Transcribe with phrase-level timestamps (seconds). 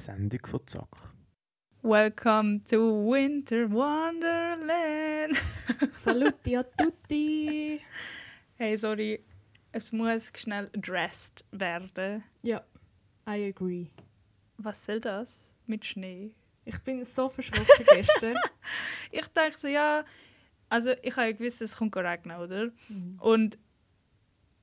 [0.00, 0.88] Sendung von Zack.
[1.82, 5.36] Welcome to Winter Wonderland.
[5.94, 7.80] Saluti a tutti.
[8.56, 9.20] hey, sorry,
[9.72, 12.24] es muss schnell addressed werden.
[12.42, 12.62] Ja,
[13.26, 13.90] I agree.
[14.58, 16.34] Was soll das mit Schnee?
[16.64, 18.36] Ich bin so verschrocken gestern.
[19.10, 20.04] Ich dachte so, ja,
[20.68, 22.70] also ich habe ja gewusst, es kommt regnen, oder?
[22.88, 23.16] Mhm.
[23.20, 23.58] Und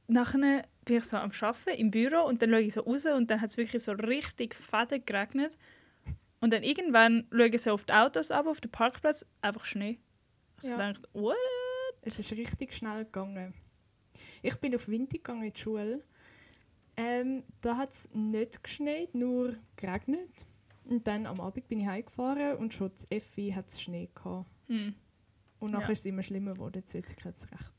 [0.07, 3.29] nachher bin ich so am Arbeiten im Büro und dann schaue ich so raus und
[3.29, 5.57] dann hat es wirklich so richtig fade geregnet.
[6.39, 9.99] Und dann irgendwann schaue ich so auf die Autos ab, auf den Parkplatz, einfach Schnee.
[10.57, 10.77] Also Ja.
[10.79, 10.93] ja.
[10.93, 11.35] dachte what?
[12.01, 13.53] Es ist richtig schnell gegangen.
[14.41, 16.03] Ich bin auf Winter gegangen in die Schule.
[16.95, 20.45] Ähm, da hat es nicht geschneit, nur geregnet.
[20.85, 24.47] Und dann am Abend bin ich heimgefahren und schon zu Effi hat es Schnee gehabt.
[24.67, 24.95] Hm.
[25.59, 25.91] Und nachher Ja.
[25.93, 26.93] ist es immer schlimmer geworden, jetzt
[27.25, 27.76] hat es recht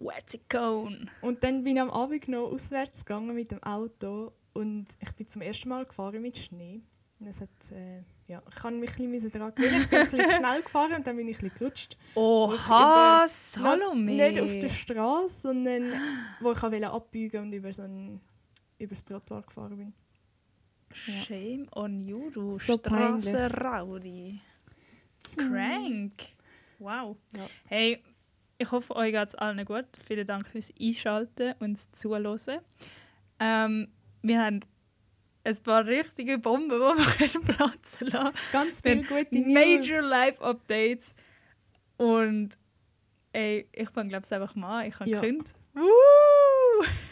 [0.00, 0.16] gehabt.
[0.16, 1.06] Wetty cone.
[1.20, 5.28] Und dann bin ich am Abend noch auswärts gegangen mit dem Auto und ich bin
[5.28, 6.82] zum ersten Mal gefahren mit Schnee.
[7.18, 9.80] Und es hat, äh, ja, ich kann mich ein bisschen daran gewöhnen.
[9.82, 11.96] Ich bin ein bisschen schnell gefahren und dann bin ich ein bisschen gerutscht.
[12.14, 14.12] Oha, Salome.
[14.12, 15.92] Nicht auf der Straße, sondern
[16.40, 18.20] wo ich wollte abbeugen und über so ein
[18.78, 19.92] über das Trottoir gefahren bin.
[20.92, 23.28] Shame on you, du So peinlich.
[23.28, 24.40] Strassenraudi.
[25.36, 26.12] Crank.
[26.78, 27.16] Wow.
[27.36, 27.46] Ja.
[27.66, 28.02] Hey,
[28.60, 29.86] ich hoffe, euch geht es allen gut.
[30.06, 32.60] Vielen Dank fürs Einschalten und das Zuhören.
[33.38, 33.88] Ähm,
[34.22, 34.60] wir haben
[35.44, 39.48] ein paar richtige Bomben, die wir können platzen lassen Ganz viele gute News.
[39.48, 41.14] Major Life Updates.
[41.96, 42.50] Und
[43.32, 44.88] ey, ich fange glaube ich einfach mal an.
[44.88, 45.20] Ich habe Ja.
[45.20, 45.54] gekündigt.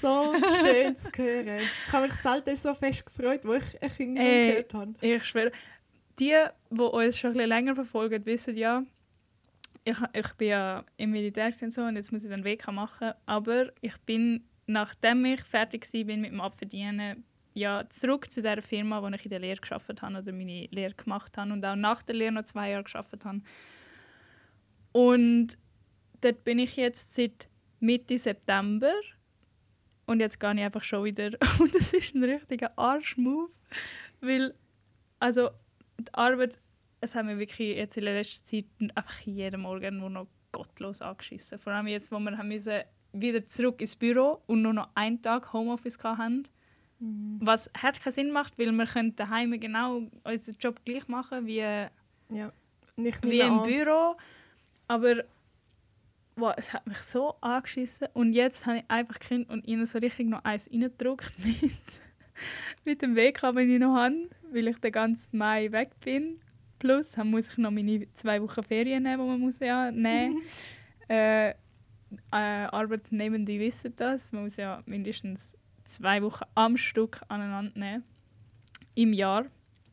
[0.03, 1.61] So schön zu hören.
[1.87, 4.95] Ich habe mich selten so fest gefreut, wo ich ein Kind gehört habe.
[5.01, 5.53] Ich schwöre,
[6.19, 6.35] die,
[6.71, 8.83] die uns schon ein bisschen länger verfolgen, wissen ja,
[9.91, 13.13] ich, ich bin ja im Militär und so und jetzt muss ich den Weg machen.
[13.27, 19.03] Aber ich bin, nachdem ich fertig war mit dem Abverdienen, ja, zurück zu der Firma,
[19.03, 22.03] wo ich in der Lehre geschafft habe oder meine Lehre gemacht habe und auch nach
[22.03, 23.41] der Lehre noch zwei Jahre geschafft habe.
[24.93, 25.59] Und
[26.21, 27.49] dort bin ich jetzt seit
[27.81, 28.93] Mitte September
[30.07, 33.51] und jetzt gehe ich einfach schon wieder und es ist ein richtiger Arschmove,
[34.21, 34.55] weil
[35.19, 35.51] also
[35.99, 36.61] die Arbeit,
[37.01, 38.65] es hat mir wirklich jetzt in der letzten Zeit
[38.95, 41.59] einfach jeden Morgen nur noch gottlos angeschissen.
[41.59, 42.83] Vor allem jetzt, wo wir haben müssen
[43.13, 46.45] wieder zurück ins Büro und nur noch einen Tag Homeoffice hatten.
[47.01, 51.59] Was hat keinen Sinn macht, weil wir können daheim genau unseren Job gleich machen wie
[51.59, 52.53] Ja.
[52.97, 54.17] Wie im an, Büro.
[54.89, 55.23] Aber
[56.35, 58.09] wow, es hat mich so angeschissen.
[58.15, 61.79] Und jetzt habe ich einfach gekündigt und ihnen so richtig noch eins reingedruckt mit,
[62.85, 66.41] mit dem Weg, den ich noch habe, weil ich den ganzen Mai weg bin.
[66.79, 70.43] Plus dann muss ich noch meine zwei Wochen Ferien nehmen, die man muss ja nehmen
[71.09, 71.55] äh, äh,
[72.31, 74.33] Arbeitnehmende wissen das.
[74.33, 78.05] Man muss ja mindestens zwei Wochen am Stück aneinander nehmen.
[78.95, 79.47] Im Jahr,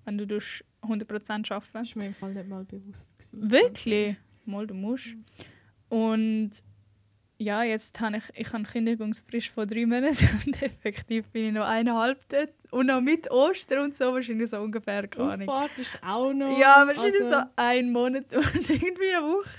[0.05, 3.09] wenn du tust 100% arbeiten Das war mir im Fall nicht mal bewusst.
[3.17, 3.51] Gewesen.
[3.51, 4.17] Wirklich?
[4.45, 5.15] Mal, du musst.
[5.89, 6.51] Und
[7.37, 11.53] ja, jetzt habe ich, ich habe eine Kündigungsfrist von drei Monaten und effektiv bin ich
[11.53, 12.51] noch eineinhalb dort.
[12.71, 15.49] Und noch mit Ostern und so wahrscheinlich so ungefähr, keine Ahnung.
[15.49, 16.57] Auffahrt ist auch noch.
[16.57, 19.49] Ja, wahrscheinlich also, so ein Monat und irgendwie eine Woche.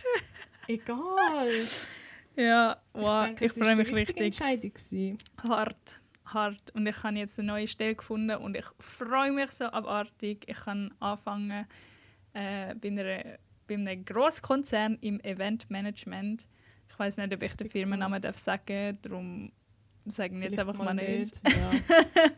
[0.68, 1.50] Egal.
[2.36, 4.40] Ja, wow, ich, denke, es freue mich die richtige richtig.
[4.40, 5.18] Entscheidung gewesen.
[5.48, 6.74] Hart, hart.
[6.74, 10.44] Und ich habe jetzt eine neue Stelle gefunden und ich freue mich so abartig.
[10.46, 11.66] Ich kann anfangen
[12.34, 16.46] äh, bei, einer, bei einem Grosskonzern im Eventmanagement.
[16.88, 19.52] Ich weiß nicht, ob ich den Firmennamen darf sagen darum
[20.06, 21.40] sagen wir jetzt einfach mal nicht.
[21.44, 21.70] Ja.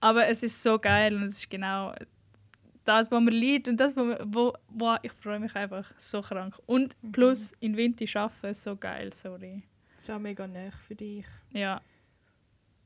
[0.00, 1.94] Aber es ist so geil und es ist genau
[2.84, 6.20] das, was mir liebt und das, was mir, wo, wo ich freue mich einfach so
[6.20, 6.58] krank.
[6.66, 7.12] Und Mhm.
[7.12, 9.62] plus in Winter arbeiten, so geil, sorry.
[9.94, 11.24] Das ist auch mega neu für dich.
[11.50, 11.80] Ja,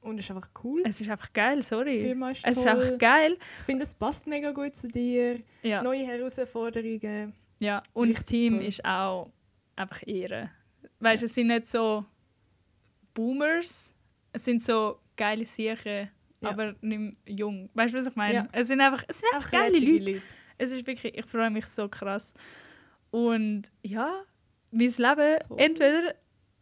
[0.00, 0.82] Und es ist einfach cool.
[0.86, 1.98] es ist einfach geil, sorry.
[2.00, 3.36] Firma ist Es ist einfach geil.
[3.40, 5.40] Ich finde, es passt mega gut zu dir.
[5.62, 7.34] Ja, Neue Herausforderungen.
[7.58, 7.82] ja.
[7.92, 8.64] und das richtig Team toll.
[8.68, 9.30] ist auch
[9.74, 10.50] einfach Ehre.
[11.00, 12.04] Weißt du, es sind nicht so
[13.14, 13.94] Boomers,
[14.32, 16.10] es sind so geile Siechen,
[16.40, 16.50] Ja.
[16.50, 17.68] aber nicht jung.
[17.74, 18.34] Weißt du, was ich meine?
[18.34, 18.48] Ja.
[18.52, 20.22] Es sind einfach, es sind einfach geile lässige Leute.
[20.56, 22.34] Es ist wirklich, ich freue mich so krass.
[23.10, 24.22] Und ja,
[24.70, 25.56] mein Leben, Toll.
[25.58, 26.14] entweder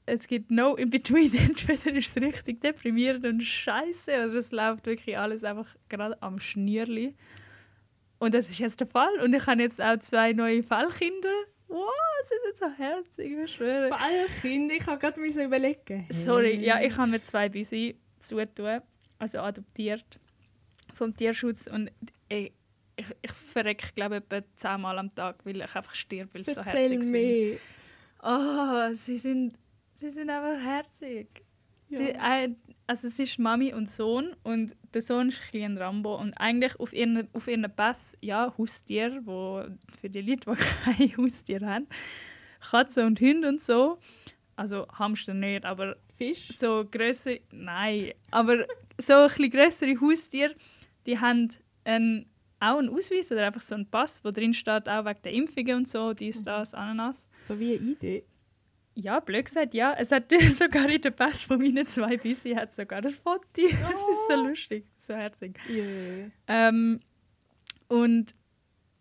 [0.08, 4.86] es gibt no in between, entweder ist es richtig deprimierend und scheiße oder es läuft
[4.86, 7.14] wirklich alles einfach gerade am Schnürli.
[8.18, 9.20] Und das ist jetzt der Fall.
[9.22, 11.34] Und ich habe jetzt auch zwei neue Fallkinder.
[11.68, 11.90] Wow,
[12.22, 13.88] sie sind so herzig, ich schwöre.
[13.88, 16.06] Vor allem Kinder, ich habe gerade müssen überlegen.
[16.10, 18.80] Sorry, ja, ich habe mir zwei Büsi zutun,
[19.18, 20.20] also adoptiert
[20.94, 21.90] vom Tierschutz und
[22.28, 22.52] ey,
[22.96, 26.52] ich, ich verrecke glaube ich etwa zehnmal am Tag, weil ich einfach stirb, weil sie
[26.52, 27.12] so herzig sind.
[27.12, 27.58] mehr.
[28.22, 29.58] Oh, sie sind,
[29.92, 31.28] sie sind einfach herzig.
[31.88, 32.18] Sie, Ja.
[32.20, 36.78] ein, also es ist Mami und Sohn und der Sohn ist ein Rambo und eigentlich
[36.78, 39.64] auf ihren, auf ihren Pass, ja, Haustier, wo
[40.00, 41.86] für die Leute, die kein Haustier haben,
[42.60, 43.98] Katzen und Hunde und so,
[44.54, 46.48] also Hamster nicht, aber Fisch?
[46.48, 48.66] so größere, nein, aber
[48.98, 50.54] so ein bisschen größere Haustiere,
[51.06, 51.48] die haben
[51.84, 52.26] einen,
[52.60, 55.76] auch einen Ausweis oder einfach so einen Pass, wo drin steht, auch wegen der Impfungen
[55.78, 57.28] und so, dies, das, Ananas.
[57.46, 58.24] So wie eine Idee.
[58.98, 59.94] Ja, blöd gesagt, ja.
[59.98, 63.42] Es hat sogar in der Pass von meinen zwei Bissi hat sogar das Foto.
[63.56, 64.46] Das ist so Oh.
[64.48, 65.58] lustig, so herzig.
[65.68, 66.30] Yeah.
[66.48, 67.00] Ähm,
[67.88, 68.34] und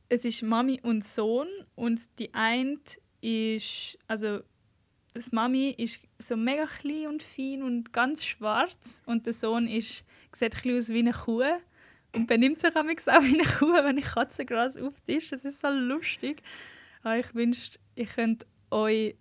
[0.09, 2.77] es ist Mami und Sohn und die eine
[3.21, 4.41] ist, also
[5.13, 10.03] das Mami ist so mega klein und fein und ganz schwarz und der Sohn ist,
[10.33, 11.41] sieht ein aus wie eine Kuh
[12.15, 15.31] und benimmt sich auch wie eine Kuh, wenn ich Katzengras auftische.
[15.31, 16.41] Das ist so lustig.
[17.01, 19.15] Aber ich wünschte, ich könnte euch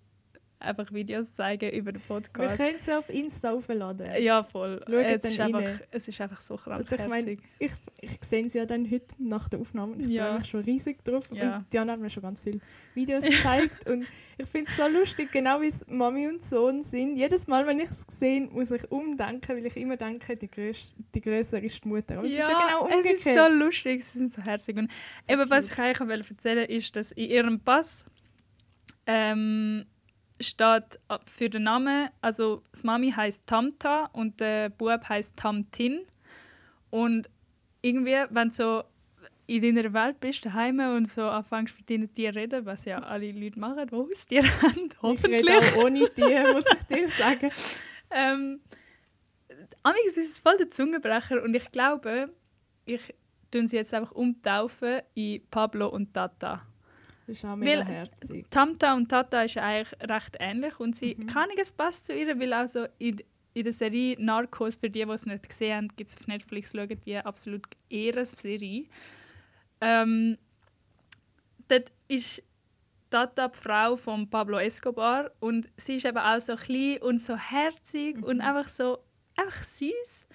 [0.61, 2.56] einfach Videos zeigen über den Wir Podcast.
[2.56, 4.09] können sie auf Insta aufladen.
[4.23, 4.81] Ja, voll.
[4.87, 7.41] Schaut Es ist, einfach, es ist einfach so krank Also ich herzig.
[7.59, 7.71] ich,
[8.01, 9.97] ich sehe sie ja dann heute nach der Aufnahme.
[9.99, 10.27] Ich Ja.
[10.29, 11.25] freue mich schon riesig drauf.
[11.33, 11.56] Ja.
[11.59, 12.61] Und Diana hat mir schon ganz viele
[12.95, 13.89] Videos gezeigt.
[13.89, 14.06] und
[14.39, 17.17] ich finde es so lustig, genau wie es Mami und Sohn sind.
[17.17, 20.87] Jedes Mal, wenn ich es sehe, muss ich umdenken, weil ich immer denke, die, größ
[21.15, 22.17] die Größere ist die Mutter.
[22.19, 23.17] Aber es ist ja genau es umgekehrt.
[23.19, 24.77] ist so lustig, sie sind so herzig.
[24.77, 24.91] Und
[25.27, 28.06] So eben, was ich eigentlich wollte erzählen ist, dass in ihrem Pass
[29.06, 29.85] ähm,
[30.40, 36.00] steht äh, für den Namen, also das Mami heißt Tamta und der Bub heißt Tamtin.
[36.90, 37.28] Und
[37.82, 38.84] irgendwie, wenn du so
[39.46, 42.98] in deiner Welt bist, daheim und so anfängst mit deinen Tieren zu reden, was ja
[42.98, 45.42] alle Leute machen, die Haustiere haben, Ich hoffentlich.
[45.42, 47.50] rede auch ohne Tiere, muss ich dir sagen.
[48.16, 48.60] Ähm,
[50.06, 52.32] ist es voll der Zungenbrecher und ich glaube,
[52.84, 53.12] ich
[53.50, 56.62] tun sie jetzt einfach umtaufen in Pablo und Tata.
[57.26, 58.47] Das ist auch mega Weil- herzig.
[58.50, 61.26] Tamta und Tata ist eigentlich recht ähnlich und sie Mhm.
[61.26, 63.17] kann es passt zu ihr, weil auch so in,
[63.55, 66.73] in der Serie Narcos, für die, die es nicht gesehen haben, gibt es auf Netflix,
[66.73, 68.87] schauen die absolut Ehrenserie.
[69.81, 70.37] Ähm,
[71.69, 72.43] dort ist
[73.11, 77.37] Tata die Frau von Pablo Escobar und sie ist eben auch so klein und so
[77.37, 78.99] herzig und einfach so
[79.37, 80.27] einfach süß.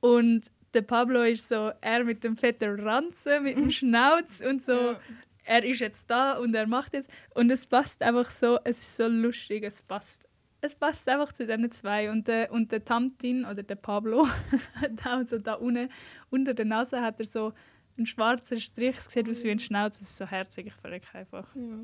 [0.00, 4.72] Und der Pablo ist so er mit dem fetten Ranzen, mit dem Schnauz und so
[4.92, 5.00] Ja.
[5.50, 7.10] Er ist jetzt da und er macht jetzt.
[7.34, 10.28] Und es passt einfach so, es ist so lustig, es passt.
[10.60, 12.08] Es passt einfach zu diesen zwei.
[12.10, 14.28] Und der, und der Tamtin oder der Pablo
[14.76, 15.88] hat auch so da unten,
[16.30, 17.52] unter der Nase hat er so
[17.96, 21.18] einen schwarzen Strich, es sieht aus wie ein Schnauz, es ist so herzig, ich verrecke
[21.18, 21.48] einfach.
[21.56, 21.78] Ja.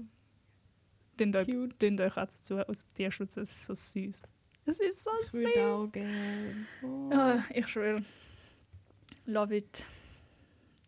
[1.18, 1.48] Tönt euch,
[1.78, 4.22] tönt euch auch dazu aus Tierschutz, es ist so süß.
[4.66, 5.92] Es ist so Ich würde auch süß.
[5.92, 6.66] gerne.
[6.82, 7.10] Oh.
[7.12, 8.02] Ja, ich schwöre.
[9.26, 9.84] Love it.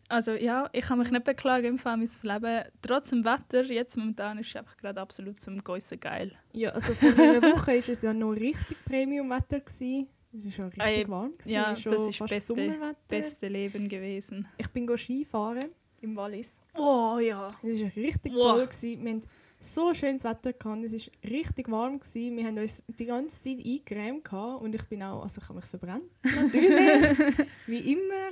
[0.09, 2.63] Also ja, ich kann mich nicht beklagen im Fall mein Leben.
[2.81, 6.31] Trotz dem Wetter, jetzt momentan ist es einfach gerade absolut zum Geissen geil.
[6.51, 9.59] Ja, also vor einer Woche war es ja noch richtig Premium-Wetter.
[9.59, 10.09] gewesen.
[10.33, 11.31] Es war schon richtig Ey, warm.
[11.31, 11.49] gewesen.
[11.49, 12.95] ja, schon das ist beste-.
[13.07, 14.47] Beste Leben gewesen.
[14.57, 15.65] Ich bin Skifahren
[16.01, 16.59] im Wallis.
[16.75, 17.53] Oh ja.
[17.63, 18.51] Es war richtig Wow.
[18.55, 18.67] toll.
[18.67, 19.03] Gewesen.
[19.05, 19.23] Wir hatten
[19.59, 20.53] so schönes Wetter.
[20.53, 20.83] Gehabt.
[20.85, 21.99] Es war richtig warm.
[21.99, 22.37] Gewesen.
[22.37, 24.31] Wir haben uns die ganze Zeit eingecremt.
[24.61, 26.03] Und ich bin auch, also ich habe mich verbrannt.
[26.23, 27.37] Natürlich.
[27.67, 28.31] wie immer.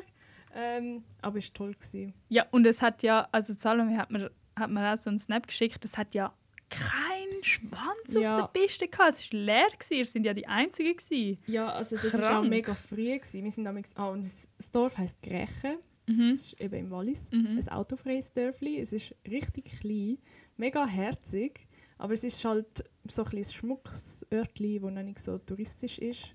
[0.59, 1.73] Ähm, aber es war toll.
[1.75, 2.13] Gewesen.
[2.29, 5.45] Ja, und es hat ja, also Salome hat mir, hat mir auch so einen Snap
[5.47, 6.33] geschickt, es hat ja
[6.69, 8.31] keinen Schwanz Ja.
[8.31, 9.13] auf der Piste gehabt.
[9.13, 9.93] Es war leer, gewesen.
[9.93, 10.95] ihr sind ja die Einzigen.
[10.97, 11.37] Gewesen.
[11.45, 13.17] Ja, also das war auch mega früh.
[13.17, 13.43] Gewesen.
[13.43, 15.77] Wir sind damals, ah, und das, Dorf heisst Grächen.
[16.07, 16.29] Mhm.
[16.31, 17.29] Das ist eben im Wallis.
[17.31, 17.59] Mhm.
[17.59, 18.79] ein autofreies Dörfli.
[18.79, 20.17] Es ist richtig klein,
[20.57, 21.67] mega herzig,
[21.99, 26.31] aber es ist halt so ein bisschen schmuckes Örtli, das noch nicht so touristisch ist.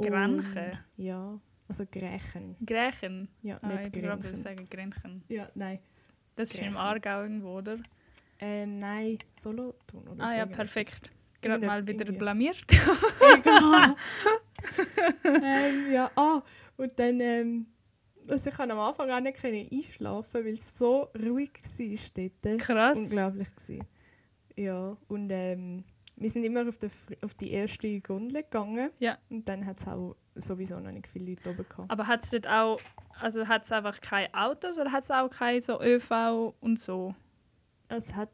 [0.00, 0.78] Grenchen?
[0.96, 1.38] Ja,
[1.80, 2.56] also Grächen.
[2.64, 3.28] Grächen.
[3.42, 4.34] Ja, Ah, ich nicht würde Grenchen.
[4.34, 5.22] sagen Grenchen.
[5.28, 5.78] Ja, nein.
[6.36, 6.76] Das ist im Grächen.
[6.76, 7.78] Aargau irgendwo, oder?
[8.38, 10.32] Ähm, nein, Solothurn oder Ah so.
[10.34, 10.56] ja, irgendetwas.
[10.74, 11.12] perfekt.
[11.40, 12.18] Gerade mal wieder irgendwie.
[12.18, 12.64] blamiert.
[13.38, 13.94] Egal.
[15.24, 16.42] ähm, ja, ah,
[16.76, 17.66] und dann, ähm,
[18.28, 22.60] also ich konnte am Anfang auch nicht einschlafen, weil es so ruhig war dort.
[22.60, 22.98] Krass.
[22.98, 23.86] Unglaublich gewesen.
[24.56, 25.84] Ja, und ähm,
[26.16, 26.90] wir sind immer auf, der,
[27.22, 28.90] auf die erste Gondel gegangen.
[28.98, 29.18] Ja.
[29.30, 31.90] Und dann hat es auch sowieso noch nicht viele Leute oben gehabt.
[31.90, 32.80] Aber hat es dort auch,
[33.20, 37.14] also hat es einfach keine Autos oder hat es auch keine so ÖV und so?
[37.88, 38.30] Es hat...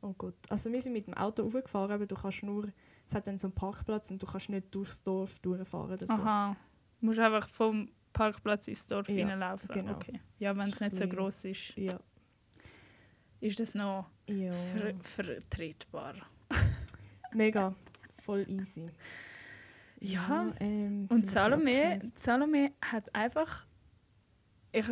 [0.00, 0.34] Oh Gott.
[0.48, 2.68] Also wir sind mit dem Auto hochgefahren, aber du kannst nur...
[3.08, 6.14] Es hat dann so einen Parkplatz und du kannst nicht durchs Dorf durchfahren oder so.
[6.14, 6.56] Aha.
[7.00, 9.68] Du musst einfach vom Parkplatz ins Dorf Ja, reinlaufen.
[9.72, 9.92] genau.
[9.92, 10.20] Okay.
[10.38, 11.98] Ja, wenn es nicht so groß ist, Ja.
[13.40, 14.50] ist das noch Ja.
[14.52, 16.14] ver vertretbar.
[17.32, 17.74] Mega.
[18.18, 18.88] Voll easy.
[20.02, 20.52] Ja.
[20.60, 22.00] ähm, Und Salome.
[22.18, 23.66] Salome hat einfach,
[24.72, 24.86] ich,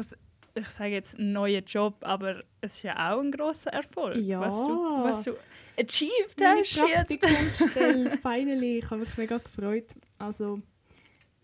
[0.54, 4.40] ich sage jetzt einen neuen Job, aber es ist ja auch ein großer Erfolg, Ja.
[4.40, 5.30] was, du, was du
[5.78, 6.76] achieved Meine hast.
[6.78, 8.78] Praktikumsstelle, finally.
[8.78, 9.86] Ich habe mich mega gefreut.
[10.18, 10.60] Also,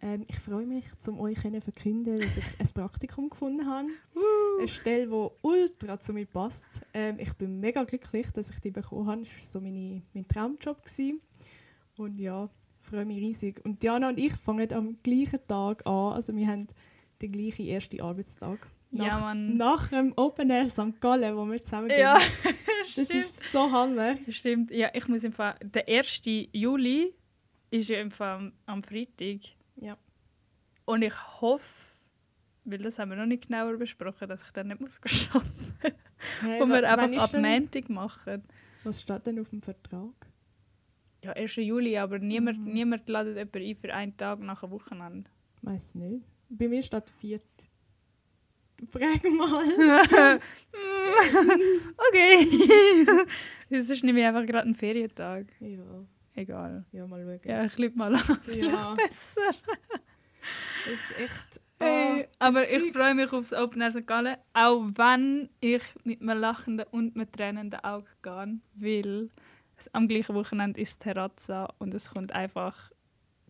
[0.02, 3.88] ähm, ich freue mich, um euch zu verkünden, dass ich ein Praktikum gefunden habe.
[4.58, 6.68] Eine Stelle, die ultra zu mir passt.
[6.92, 9.22] Ähm, ich bin mega glücklich, dass ich die bekommen habe.
[9.22, 10.82] Das war so meine, mein Traumjob.
[10.84, 11.20] Gewesen.
[11.96, 12.48] Und ja,
[12.86, 13.60] freue mich riesig.
[13.64, 16.12] Und Diana und ich fangen am gleichen Tag an.
[16.14, 16.68] Also wir haben
[17.20, 18.66] den gleichen ersten Arbeitstag.
[18.90, 19.56] Nach, Ja, Mann.
[19.56, 21.00] nach dem Open Air St.
[21.00, 22.00] Gallen, wo wir zusammen gehen.
[22.00, 22.14] Ja,
[22.80, 23.10] das stimmt.
[23.10, 24.14] ist so Hammer.
[24.28, 24.70] Stimmt.
[24.70, 25.56] Ja, ich muss im Fall.
[25.62, 26.22] Der 1.
[26.52, 27.12] Juli
[27.70, 29.40] ist ja im Fall am- Freitag.
[29.76, 29.96] Ja.
[30.84, 31.96] Und ich hoffe,
[32.64, 35.00] weil das haben wir noch nicht genauer besprochen, dass ich dann nicht muss
[35.32, 35.50] arbeiten
[36.42, 36.62] Hey, muss.
[36.62, 38.42] Und wa- wir einfach ab Montag machen.
[38.84, 40.14] Was steht denn auf dem Vertrag?
[41.26, 41.56] Ja, 1.
[41.56, 42.72] Juli, aber niemand, Mhm.
[42.72, 45.28] niemand lädt jemanden ein für einen Tag nach einem Wochenende.
[45.62, 46.24] Weiß nicht.
[46.48, 47.42] Bei mir steht viert.
[48.92, 49.66] Frag mal.
[52.08, 52.46] okay.
[53.70, 55.46] Es ist nämlich einfach gerade ein Ferientag.
[55.60, 55.80] ja,
[56.36, 56.84] Egal.
[56.92, 57.40] ja, mal schauen.
[57.50, 58.20] Ja, ich lüge mal an.
[58.44, 58.94] Vielleicht Ja.
[58.94, 59.50] besser.
[60.84, 61.60] Das ist echt.
[61.80, 64.06] Hey, oh, das aber ich freue mich aufs Open Air St.
[64.06, 69.30] Gallen, auch wenn ich mit einem lachenden und mit tränenden Auge gehe, weil es
[69.92, 72.90] am gleichen Wochenende ist Terrazza und es kommt einfach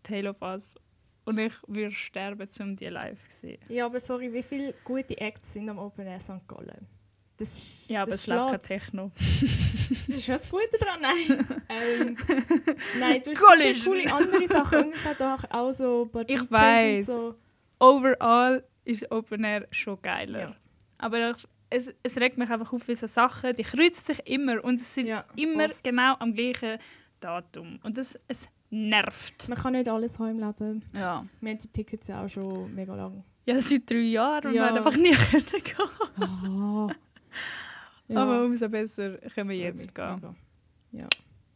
[0.02, 0.74] Tale of Us
[1.24, 3.60] und ich würde sterben, um die live zu sehen.
[3.68, 6.46] Ja, aber sorry, wie viele gute Acts sind am Open Air St.
[6.46, 6.86] Gallen?
[7.38, 8.62] Das ist, Ja, aber das es läuft kein.
[8.62, 9.10] Techno.
[9.88, 11.00] Das ist schon das Gute daran.
[11.00, 11.46] Nein.
[11.68, 12.16] ähm,
[12.98, 13.74] nein, du hast so College.
[13.74, 14.84] viele coole andere Sachen.
[14.84, 17.06] Und es hat auch, auch so Ich weiss.
[17.06, 17.34] So.
[17.78, 20.38] Overall ist Open Air schon geiler.
[20.40, 20.56] Ja.
[20.98, 24.62] Aber ich, es, es regt mich einfach auf, wie so Sachen, die kreuzen sich immer
[24.64, 25.82] und es sind Ja, immer oft.
[25.84, 26.78] genau am gleichen
[27.20, 27.78] Datum.
[27.82, 29.48] Und das es nervt.
[29.48, 30.84] Man kann nicht alles haben im Leben.
[30.94, 31.24] Ja.
[31.40, 33.24] Wir haben die Tickets ja auch schon mega lang.
[33.44, 34.62] Ja, seit drei Jahren und Ja.
[34.62, 36.28] wir haben einfach nie können gehen.
[36.28, 36.88] Ah.
[38.08, 38.22] Ja.
[38.22, 40.16] Aber umso besser können wir jetzt Mega.
[40.16, 40.36] gehen.
[40.92, 41.08] Ja.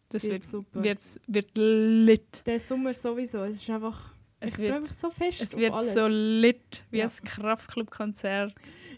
[0.09, 0.83] Das Wird wird, super.
[0.83, 2.43] wird, wird lit.
[2.47, 3.45] Der Sommer sowieso.
[3.45, 4.15] Es ist einfach.
[4.41, 5.41] Es ich wird, mich so fest.
[5.43, 5.93] es wird alles.
[5.93, 7.05] so lit wie Ja.
[7.07, 8.53] ein Kraftclub-Konzert.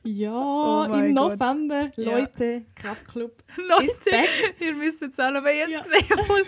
[0.05, 1.39] Ja, Oh im Gott.
[1.39, 1.91] November.
[1.97, 2.19] Ja.
[2.19, 3.43] Leute, Kraftclub.
[3.57, 4.27] Leute,
[4.61, 5.85] ihr müsst jetzt alle aber jetzt Ja.
[5.85, 6.43] sehen, voll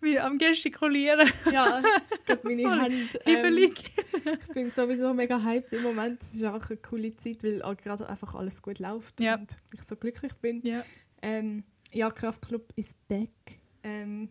[0.00, 1.28] wie am Gestikulieren.
[1.52, 1.82] Ja,
[2.28, 3.18] ich meine Hand.
[3.26, 6.22] Ähm, ich bin sowieso mega hyped im Moment.
[6.22, 9.36] Es ist einfach eine coole Zeit, weil auch gerade einfach alles gut läuft Ja.
[9.36, 10.60] und ich so glücklich bin.
[10.62, 10.82] Ja.
[11.22, 13.30] Ähm, ja, Kraftclub ist back.
[13.82, 14.28] Ähm,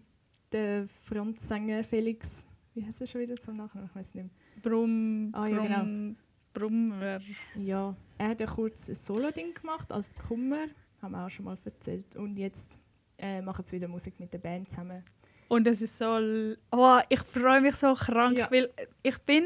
[0.52, 3.90] der Frontsänger Felix, wie heißt er schon wieder zum Nachnamen?
[3.90, 4.30] Ich weiß nicht
[4.62, 6.16] Brumm, Ah, ja, Brumm,
[6.54, 7.20] Brummer.
[7.56, 10.66] Ja, er hat ja kurz ein Solo-Ding gemacht als Kummer,
[11.02, 12.16] haben wir auch schon mal erzählt.
[12.16, 12.80] Und jetzt
[13.18, 15.04] äh, machen sie wieder Musik mit der Band zusammen.
[15.48, 16.56] Und es ist so.
[16.72, 18.50] Oh, ich freue mich so krank, Ja.
[18.52, 18.72] weil
[19.04, 19.46] ich bin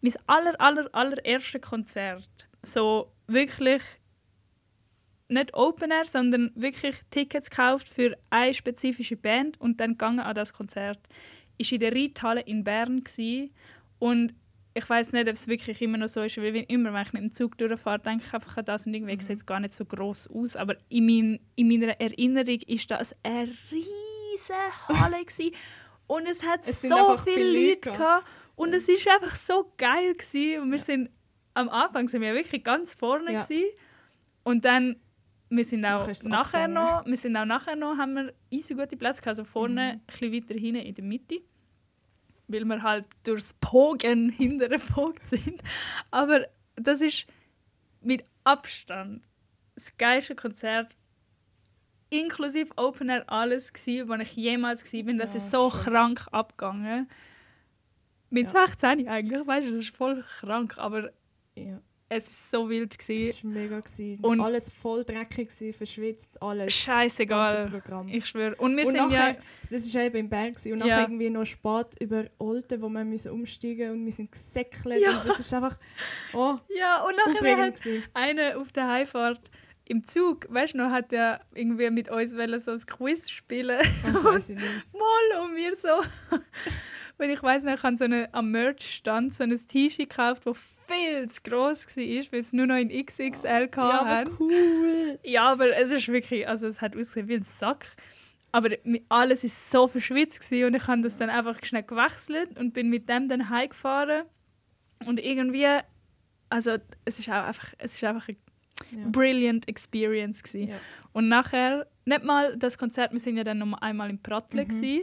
[0.00, 2.48] mein aller, aller, allererste Konzert.
[2.62, 3.82] So wirklich
[5.28, 10.34] nicht Open Air, sondern wirklich Tickets gekauft für eine spezifische Band und dann gegangen an
[10.34, 10.98] das Konzert.
[11.58, 13.04] Ich in der Reithalle in Bern
[13.98, 14.34] und
[14.78, 17.12] ich weiß nicht, ob es wirklich immer noch so ist, weil wie immer, wenn ich
[17.12, 19.74] mit dem Zug durchfahre, denke ich einfach an das und irgendwie sieht es gar nicht
[19.74, 20.56] so groß aus.
[20.56, 24.54] Aber in, mein, in meiner Erinnerung ist das eine riesige
[24.88, 25.16] Halle
[26.06, 28.32] und es hat Es so viele viele Leute gehabt.
[28.56, 31.10] und es ist einfach so geil gsi und wir sind
[31.54, 33.46] am Anfang sind wir wirklich ganz vorne Ja.
[34.44, 34.96] und dann
[35.50, 39.22] wir sind auch Nachher noch, wir sind auch nachher noch, haben wir easy gute Plätze
[39.22, 40.00] gehabt, also vorne Mhm.
[40.00, 41.40] ein bisschen weiter hinten in der Mitte,
[42.48, 45.62] weil wir halt durchs Pogen hinter gepogt sind.
[46.10, 47.26] Aber das ist
[48.00, 49.22] mit Abstand
[49.74, 50.96] das geilste Konzert,
[52.10, 55.18] inklusive Open Air alles gsi, wo ich jemals gsi bin.
[55.18, 55.80] Das Ja, ist so schön.
[55.92, 57.08] krank abgegangen.
[58.30, 58.66] Mit Ja.
[58.66, 61.12] 16 eigentlich, weißt du, das ist voll krank, aber
[61.54, 63.80] Ja, es ist so wild es war mega.
[63.80, 64.18] Gewesen.
[64.24, 66.72] Und- alles voll dreckig, gewesen, verschwitzt, alles.
[66.72, 67.82] Scheißegal.
[68.08, 68.54] Ich schwöre.
[68.56, 69.36] Und wir und sind nachher, ja.
[69.70, 70.86] das war eben in Bern gewesen, und Ja.
[70.86, 75.10] nachher irgendwie noch spät über Olten, wo wir müssen umsteigen und wir sind gesäckelt Ja.
[75.20, 75.78] und das ist einfach
[76.32, 79.50] oh, Ja, und nachher aufregend hat einer auf der Heimfahrt
[79.84, 83.80] im Zug, weißt du noch, hat er irgendwie mit uns so ein Quiz spielen.
[84.24, 84.48] Oh, nicht.
[84.92, 86.02] Mal und wir so.
[87.18, 90.56] Und ich weiß noch, ich habe so eine, am Merch-Stand so ein T-Shirt gekauft, das
[90.86, 94.30] viel zu gross war, weil es nur noch in XXL Ja, hatte.
[94.30, 95.18] aber cool.
[95.24, 97.86] Ja, aber es ist wirklich, also es hat ausgesehen wie ein Sack.
[98.52, 98.70] Aber
[99.08, 102.88] alles ist so verschwitzt gewesen und ich habe das dann einfach schnell gewechselt und bin
[102.88, 104.24] mit dem dann heimgefahren.
[105.04, 105.66] Und irgendwie,
[106.48, 108.38] also es ist auch einfach, es ist einfach eine
[109.02, 109.08] Ja.
[109.10, 110.68] brilliant Experience gewesen.
[110.70, 110.76] Ja.
[111.12, 114.64] Und nachher, nicht mal das Konzert, wir sind ja dann noch mal einmal im Prattle
[114.64, 115.00] Mhm.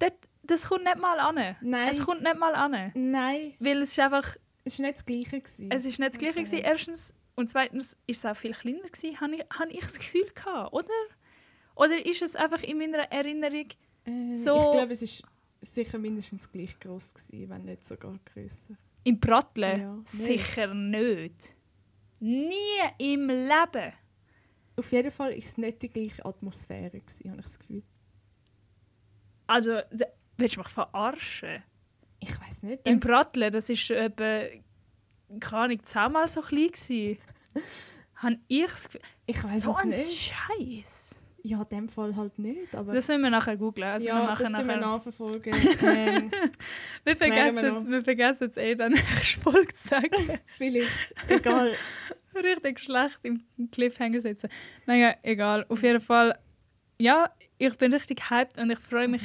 [0.00, 1.56] Dort, das kommt nicht mal an.
[1.60, 1.88] Nein.
[1.88, 2.92] Es kommt nicht mal an.
[2.94, 5.40] Nein, Weil es ist einfach, es war nicht das Gleiche.
[5.40, 5.70] Gewesen.
[5.70, 6.58] es ist nicht das Gleiche gewesen.
[6.58, 10.26] Erstens und zweitens ist es auch viel kleiner gewesen, habe ich, habe ich das Gefühl
[10.34, 10.88] gehabt, oder?
[11.74, 13.66] Oder ist es einfach in meiner Erinnerung
[14.04, 15.22] äh, so- Ich glaube, es ist
[15.62, 18.74] sicher mindestens gleich groß gewesen, wenn nicht sogar größer.
[19.04, 19.80] Im Pratteln?
[19.80, 19.98] Ja.
[20.04, 21.54] Sicher nicht.
[22.20, 22.52] Nie
[22.98, 23.92] im Leben.
[24.76, 27.82] Auf jeden Fall ist es nicht die gleiche Atmosphäre gewesen, habe ich das Gefühl.
[29.46, 29.80] Also,
[30.42, 31.62] willst du mich verarschen?
[32.20, 32.86] Ich weiß nicht.
[32.86, 34.42] Im Pratteln, das ist etwa,
[35.40, 37.18] keine Ahnung, zehnmal so klein gewesen.
[38.16, 40.32] Habe ich das Gefühl, ich weiß so es ein nicht.
[40.32, 41.18] Scheiß.
[41.44, 42.72] Ja, in dem Fall halt nicht.
[42.72, 43.88] Aber Das müssen wir nachher googlen.
[43.88, 44.80] Also ja, wir das machen wir nachher.
[44.80, 45.52] nachverfolgen.
[45.82, 46.30] ähm,
[47.02, 47.84] Wir vergessen, noch.
[47.88, 50.38] wir vergessen jetzt eh dann nächste Folge zu sagen.
[50.56, 51.14] vielleicht.
[51.28, 51.74] Egal.
[52.36, 54.50] Richtig schlecht im Cliffhanger sitzen.
[54.86, 55.66] Naja, egal.
[55.68, 56.38] Auf jeden Fall,
[56.98, 59.22] ja, ich bin richtig hyped und ich freue mich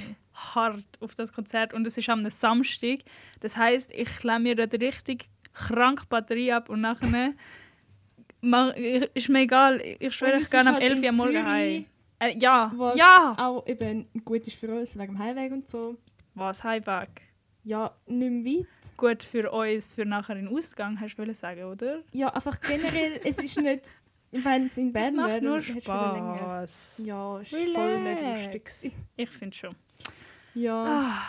[0.55, 1.73] hart auf das Konzert.
[1.73, 2.99] Und es ist am Samstag.
[3.39, 7.33] Das heißt, ich klemme mir dort richtig krank Batterie ab und nachher
[9.13, 9.81] ist mir egal.
[9.99, 11.85] Ich schwöre, ich es gehe ist am halt 11 Uhr Morgen heim.
[12.19, 13.35] Äh, ja, Was ja!
[13.37, 15.97] auch eben gut ist für uns wegen dem Heimweg und so.
[16.33, 17.09] Was, Heimweg?
[17.63, 18.97] Ja, nicht mehr weit.
[18.97, 21.99] Gut für uns, für nachher den Ausgang, hast du wollen sagen, oder?
[22.13, 23.91] Ja, einfach generell, es ist nicht,
[24.31, 25.59] wenn es in Bern wäre, nur.
[25.59, 27.03] Spaß.
[27.05, 28.97] Ja, ist voll nicht lustig.
[29.15, 29.75] Ich finde schon.
[30.57, 31.21] Ja, Ah,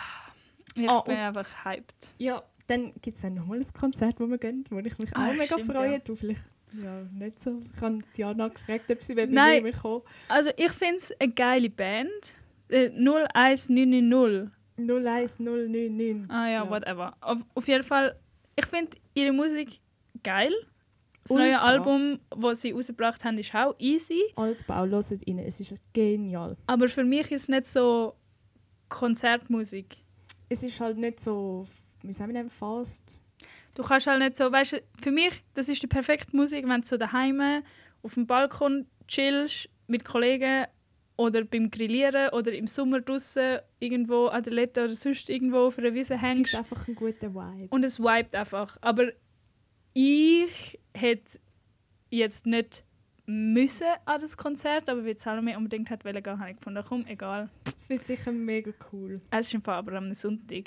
[0.75, 2.13] ich Ah, bin und- einfach hyped.
[2.17, 5.29] ja dann gibt es dann nochmal ein Konzert, wo wir gehen, wo ich mich Ah,
[5.29, 5.93] auch mega stimmt, freue.
[5.93, 5.97] ja.
[5.99, 6.41] Du vielleicht
[6.83, 7.59] ja, nicht so.
[7.75, 11.69] Ich habe Diana gefragt, ob sie bei mir kommen Also ich finde es eine geile
[11.71, 12.35] Band.
[12.69, 14.51] Äh, 01990.
[14.77, 16.29] 01099.
[16.29, 16.69] Ah ja, Ja.
[16.69, 17.15] whatever.
[17.21, 18.15] Auf, auf jeden Fall,
[18.55, 19.79] ich finde ihre Musik
[20.23, 20.53] geil.
[21.23, 21.43] Das Ultra.
[21.45, 24.21] neue Album, das sie rausgebracht haben, ist auch easy.
[24.35, 26.55] Altbau, hört rein, es ist genial.
[26.67, 28.13] Aber für mich ist es nicht so
[28.89, 29.97] Konzertmusik.
[30.49, 31.67] Es ist halt nicht so,
[32.01, 33.21] wie sagen wir denn, fast.
[33.75, 36.81] Du kannst halt nicht so, weißt du, für mich, das ist die perfekte Musik, wenn
[36.81, 37.63] du so daheim
[38.03, 40.65] auf dem Balkon chillst mit Kollegen
[41.17, 45.77] oder beim Grillieren oder im Sommer draußen irgendwo an der Lette oder sonst irgendwo auf
[45.77, 46.53] einer Wiese Es hängst.
[46.53, 47.67] ist einfach ein guter Vibe.
[47.69, 48.77] Und es vibet einfach.
[48.81, 49.09] Aber
[49.93, 51.39] ich hätte
[52.09, 52.83] jetzt nicht
[53.29, 57.05] müssen an das Konzert, aber weil Salome unbedingt hat wollen gehen, habe ich gefunden, komm,
[57.05, 57.49] egal.
[57.79, 59.21] Es wird sicher mega cool.
[59.29, 60.65] Es ist im Fall aber am Sonntag.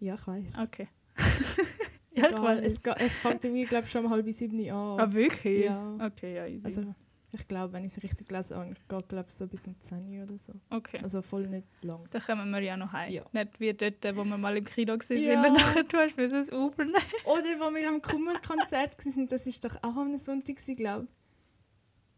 [0.00, 0.44] Ja, ich weiß.
[0.62, 0.88] Okay.
[2.12, 2.82] ja, ich es, weiß.
[2.82, 5.00] ga- es fängt mir, glaube ich, schon um halb sieben an.
[5.00, 5.64] Ah, wirklich?
[5.64, 5.96] Ja.
[6.06, 6.66] Okay, ja, easy.
[6.66, 6.94] Also,
[7.32, 10.24] ich glaube, wenn ich es richtig gelesen habe, geht glaube so bis um 10 Uhr
[10.24, 10.54] oder so.
[10.70, 10.98] okay.
[11.02, 12.04] Also voll nicht lang.
[12.10, 13.12] Dann kommen wir ja noch heim.
[13.12, 13.22] Ja.
[13.32, 15.42] Nicht wie dort, wo wir mal im Kino waren, Ja.
[15.42, 16.96] und nachher du hast mir das Uber nehmen.
[17.26, 21.25] Oder wo wir am Kummerkonzert waren, das ist doch auch am Sonntag, glaube ich.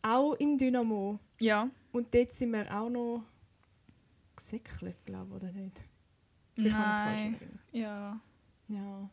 [0.09, 1.19] Auch im Dynamo.
[1.41, 1.69] Ja.
[1.93, 3.25] Und dort sind wir auch noch
[4.37, 5.81] gesäckelt, glaube ich, oder nicht?
[6.55, 7.59] Vielleicht Nein.
[7.73, 8.21] Ja.
[8.69, 9.11] Ja,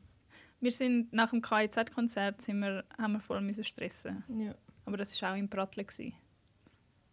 [0.59, 4.23] Wir sind nach dem KIZ-Konzert haben wir voll müssen stressen.
[4.37, 4.53] ja.
[4.85, 5.85] Aber das war auch im Prattle.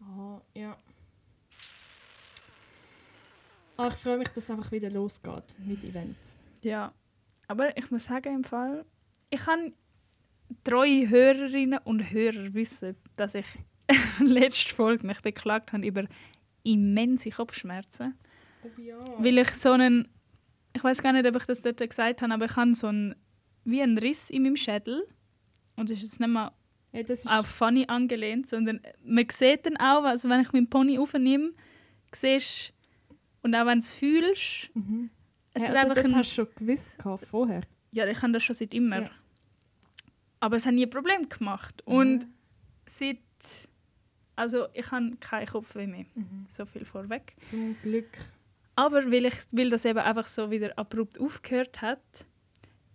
[0.01, 0.77] Ah, ja.
[3.79, 6.39] Ah, ich freue mich, dass es einfach wieder losgeht mit Events.
[6.63, 6.93] Ja.
[7.49, 8.85] Aber ich muss sagen, im Fall,
[9.31, 9.73] ich habe
[10.65, 13.47] treue Hörerinnen und Hörer wissen, dass ich
[14.21, 16.05] letzte Folge mich beklagt habe über
[16.63, 18.15] immense Kopfschmerzen.
[18.65, 18.97] Oh ja.
[19.19, 20.09] Weil ich so einen,
[20.75, 23.15] ich weiß gar nicht, ob ich das dort gesagt habe, aber ich habe so einen,
[23.65, 25.07] wie einen Riss in meinem Schädel.
[25.77, 26.53] Und das ist jetzt nicht mal
[26.93, 27.03] ja,
[27.41, 31.53] auf funny angelehnt, sondern man sieht dann auch, also wenn ich meinen Pony aufnehme,
[32.15, 32.73] siehst
[33.43, 35.11] und auch wenn du es fühlst, Mhm.
[35.55, 36.93] es ja, also das ein, hast du schon gewusst
[37.31, 37.63] vorher.
[37.91, 39.03] ja, ich habe das schon seit immer.
[39.03, 39.11] Ja.
[40.41, 41.83] Aber es hat nie ein Problem gemacht.
[41.87, 42.27] Und
[42.87, 43.19] seit,
[44.37, 46.45] also ich habe keinen Kopfweh mehr, Mhm.
[46.49, 47.35] so viel vorweg.
[47.41, 48.09] Zum Glück.
[48.75, 52.27] Aber weil, ich, weil das eben einfach so wieder abrupt aufgehört hat,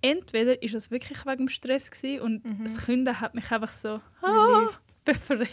[0.02, 2.64] entweder ist es wirklich wegen dem Stress gewesen und Mhm.
[2.64, 4.70] das Künden hat mich einfach so ah,
[5.06, 5.48] befreit.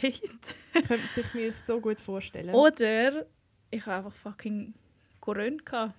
[0.89, 2.55] Könnte ich mir so gut vorstellen.
[2.55, 3.27] Oder
[3.71, 4.75] ich habe einfach fucking
[5.21, 5.95] Corona gehabt.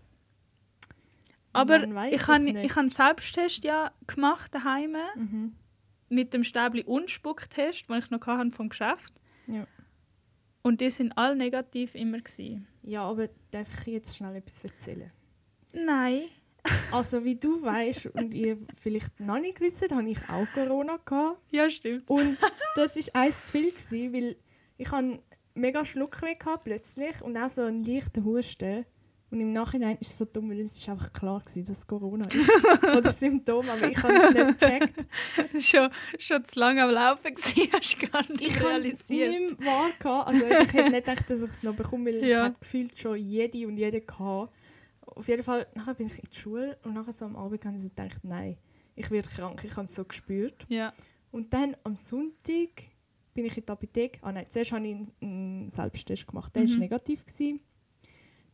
[1.53, 5.55] Aber ich habe ich hab einen Selbsttest ja gemacht daheim Mhm.
[6.09, 9.13] mit dem Stäbli Unspucktest, den ich noch hatte vom Geschäft.
[9.47, 9.65] Ja.
[10.65, 12.65] Und die sind alle negativ immer gewesen.
[12.81, 15.11] Ja, aber darf ich jetzt schnell etwas erzählen?
[15.71, 16.23] Nein.
[16.91, 21.37] Also, wie du weißt und ihr vielleicht noch nicht wisst, habe ich auch Corona gehabt.
[21.51, 22.09] Ja, stimmt.
[22.09, 22.39] Und
[22.75, 24.35] das war eins zu viel, gewesen, weil
[24.79, 25.19] ich hatte
[25.53, 28.87] mega Schluckweh gehabt, plötzlich und auch so einen leichten Husten.
[29.31, 31.87] Und im Nachhinein ist es so dumm, weil es ist einfach klar gewesen, dass es
[31.87, 32.51] Corona ist.
[32.79, 35.05] Von den Symptomen, aber ich habe es nicht gecheckt.
[35.65, 39.29] schon, schon zu lange am Laufen gewesen, hast du gar nicht Ich habe es realisiert.
[39.51, 40.27] nicht wahr gehabt.
[40.27, 42.37] Also ich hätte nicht gedacht, dass ich es noch bekomme, weil Ja.
[42.39, 44.53] es hat gefühlt schon jede und jede gehabt.
[45.07, 47.75] Auf jeden Fall, nachher bin ich in die Schule und nachher so am Abend habe
[47.77, 48.57] ich so gedacht, nein,
[48.95, 49.63] ich werde krank.
[49.65, 50.65] Ich habe es so gespürt.
[50.69, 50.93] Ja.
[51.31, 52.69] Und dann am Sonntag
[53.33, 54.19] bin ich in die Apotheke.
[54.21, 56.55] Ah nein, zuerst habe ich einen Selbsttest gemacht.
[56.55, 56.79] Der war Mhm.
[56.79, 57.25] negativ.
[57.25, 57.59] Gewesen.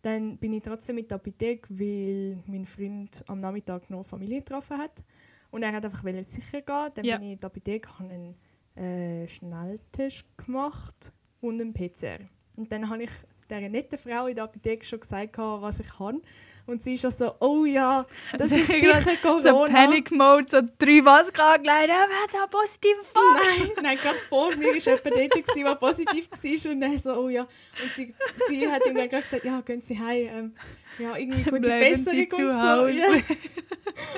[0.02, 4.78] Dann bin ich trotzdem mit der Apotheke, weil mein Freund am Nachmittag noch Familie getroffen
[4.78, 5.04] hat.
[5.52, 6.92] Und er hat einfach sicher gehen.
[6.94, 7.18] Dann Ja.
[7.18, 8.36] bin ich in der Apotheke, habe einen
[8.76, 11.12] äh, Schnelltest gemacht
[11.42, 12.20] und einen PCR.
[12.56, 13.12] Und dann habe ich
[13.50, 16.22] dieser netten Frau in der Apotheke schon gesagt, was ich habe.
[16.68, 18.06] Und sie ist schon so, oh ja,
[18.38, 19.42] das ist sicher Corona.
[19.42, 23.58] So Panic Mode, so drei Masken angelegt, ja, wir haben einen positiven Fall.
[23.58, 26.72] Nein, nein, gerade vor mir war jemand dort, der positiv war.
[26.72, 27.42] Und er so, oh ja.
[27.42, 28.14] Und sie,
[28.48, 30.28] sie hat ihm dann gesagt, ja, gehen Sie heim.
[30.32, 30.56] Ähm,
[31.00, 32.88] ja, irgendwie gute Bleiben Besserung Sie zu und so.
[32.88, 33.08] Ja.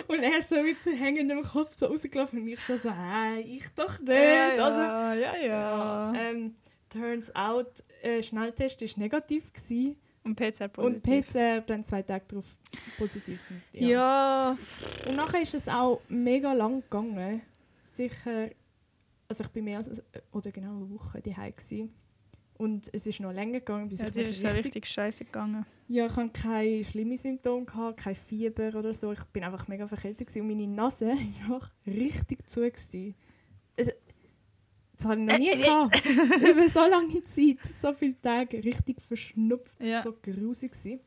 [0.07, 3.99] Und er so mit hängendem Kopf so rausgelaufen und ich schon so, hey, ich doch
[3.99, 4.11] nicht.
[4.11, 5.13] Ja, oder?
[5.15, 6.13] ja, ja, ja.
[6.15, 6.55] Ähm,
[6.89, 11.31] turns out, äh, Schnelltest war negativ gewesen, Und PCR und positiv.
[11.33, 12.57] PCR dann zwei Tage darauf
[12.97, 13.39] positiv.
[13.73, 13.87] Ja.
[13.87, 14.57] ja.
[15.09, 17.41] Und nachher ist es auch mega lang gegangen.
[17.85, 18.49] Sicher,
[19.27, 21.89] also ich bin mehr als, oder genau eine Woche daheim gsi
[22.57, 25.65] Und es ist noch länger gegangen, bis ja, ich ist ja richtig scheiße gegangen.
[25.89, 29.11] Ja, ich hatte keine schlimmen Symptome, gehabt, kein Fieber oder so.
[29.11, 30.41] Ich bin einfach mega verkältet gewesen.
[30.41, 31.07] und meine Nase
[31.47, 32.61] war richtig zu.
[32.61, 33.15] Gewesen.
[33.75, 33.89] Es-
[34.95, 35.63] Das habe ich noch nie Äh, äh.
[35.63, 36.03] gehabt.
[36.49, 40.01] Über so lange Zeit, so viele Tage, richtig verschnupft, Ja.
[40.01, 40.99] so grusig gewesen.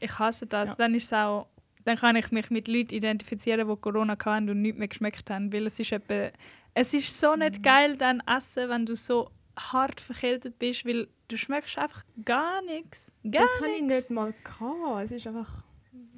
[0.00, 0.70] Ich hasse das.
[0.70, 0.76] Ja.
[0.76, 1.46] Dann ist auch,
[1.84, 5.52] dann kann ich mich mit Leuten identifizieren, die Corona hatten und nichts mehr geschmeckt haben,
[5.52, 6.30] weil es ist etwa,
[6.74, 7.62] es ist so nicht Mhm.
[7.62, 13.12] geil dann essen, wenn du so hart verkältet bist, weil du schmeckst einfach gar nichts.
[13.30, 14.34] Gar Das hatte ich nicht mal.
[14.42, 15.04] Gehabt.
[15.04, 15.62] Es ist einfach...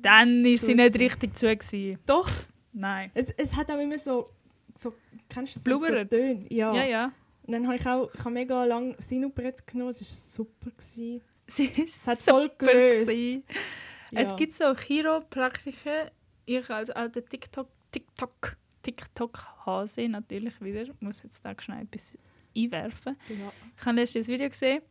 [0.01, 1.99] Dann ist sie nicht richtig zu gewesen.
[2.07, 2.31] Doch,
[2.73, 3.11] Nein.
[3.15, 4.29] Es, es hat auch immer so,
[4.79, 4.95] so
[5.29, 5.65] kennst du das?
[5.65, 6.11] Blubbert.
[6.11, 6.17] So
[6.49, 6.75] ja.
[6.75, 7.13] Ja, ja.
[7.43, 10.71] Und dann habe ich auch ich habe mega lange Sinubrett genommen, es war super.
[10.71, 11.23] Gewesen.
[11.49, 13.11] Sie ist Es hat voll gelöst.
[14.11, 14.21] Ja.
[14.21, 16.11] Es gibt so Chiropraktiker,
[16.45, 22.19] ich als alter TikTok, TikTok, TikTok-Hase natürlich wieder, muss jetzt da schnell etwas
[22.57, 23.17] einwerfen.
[23.29, 23.53] Ja.
[23.79, 24.83] Ich habe letztens ein Video gesehen,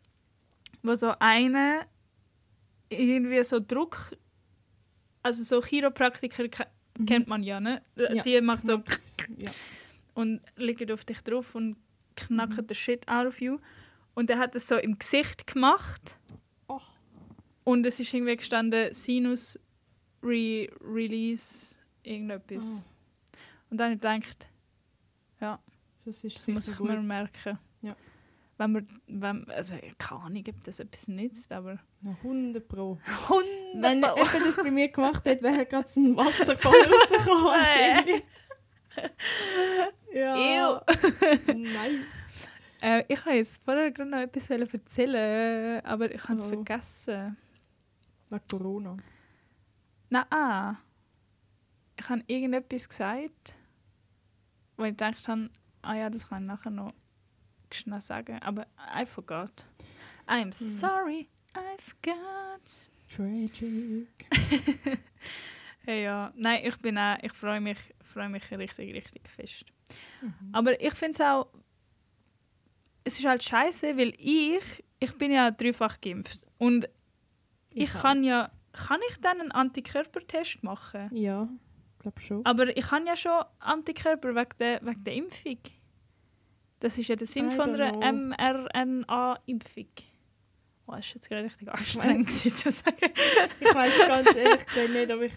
[0.83, 1.85] wo so einer
[2.89, 4.15] irgendwie so Druck,
[5.23, 7.05] also so Chiropraktiker ke- Mhm.
[7.05, 7.81] kennt man ja, ne?
[7.97, 8.21] Ja.
[8.21, 8.81] Die macht so
[9.37, 9.51] Ja.
[10.13, 11.75] und liegt auf dich drauf und
[12.15, 12.67] knackt Mhm.
[12.67, 13.59] den Shit out of you.
[14.13, 16.19] Und er hat das so im Gesicht gemacht.
[16.67, 16.79] Oh.
[17.65, 19.59] Und es ist irgendwie gestanden Sinus
[20.23, 22.85] Re Release irgendetwas.
[23.69, 24.49] Und dann habe ich gedacht,
[26.05, 27.05] Das ist das muss ich mir gut.
[27.05, 27.59] merken.
[28.57, 32.99] Wenn man, wenn, also keine Ahnung, ob das etwas nützt, aber Na, 100 Pro.
[33.27, 33.81] Hunde!
[33.81, 38.21] Wenn jemand das bei mir gemacht hat, wäre gerade so ein Wasserfall rausgekommen.
[40.13, 40.81] ja.
[41.53, 42.05] nice.
[42.81, 46.49] Äh, ich wollte jetzt vorher gerade noch etwas erzählen, aber ich habe es Oh.
[46.49, 47.35] vergessen.
[48.29, 48.97] Wegen Corona.
[50.09, 50.75] Nein, ah.
[51.99, 53.55] ich habe irgendetwas gesagt,
[54.77, 55.49] wo ich gedacht habe,
[55.81, 56.93] ah ja, das kann ich nachher noch
[57.75, 59.65] schnell sagen, aber I forgot.
[60.27, 62.79] I'm sorry, I forgot.
[63.15, 64.07] Tragic.
[65.85, 69.65] Hey, ja, nein, ich bin auch, ich freue mich, freue mich richtig, richtig fest.
[70.21, 70.33] Mhm.
[70.51, 71.47] Aber ich finde es auch,
[73.03, 76.89] es ist halt scheiße, weil ich, ich bin ja dreifach geimpft und
[77.71, 78.01] ich, auch.
[78.01, 81.11] kann ja, kann ich dann einen Antikörpertest machen?
[81.13, 81.47] Ja,
[81.93, 82.43] ich glaube schon.
[82.45, 85.59] Aber ich habe ja schon Antikörper wegen der, wegen der Impfung.
[86.79, 89.87] Das ist ja der Sinn I von einer mRNA-Impfung.
[90.87, 92.97] Oh, das ist jetzt gerade richtig anstrengend zu sagen.
[93.59, 95.33] Ich weiß ganz ehrlich gesagt nicht, aber ich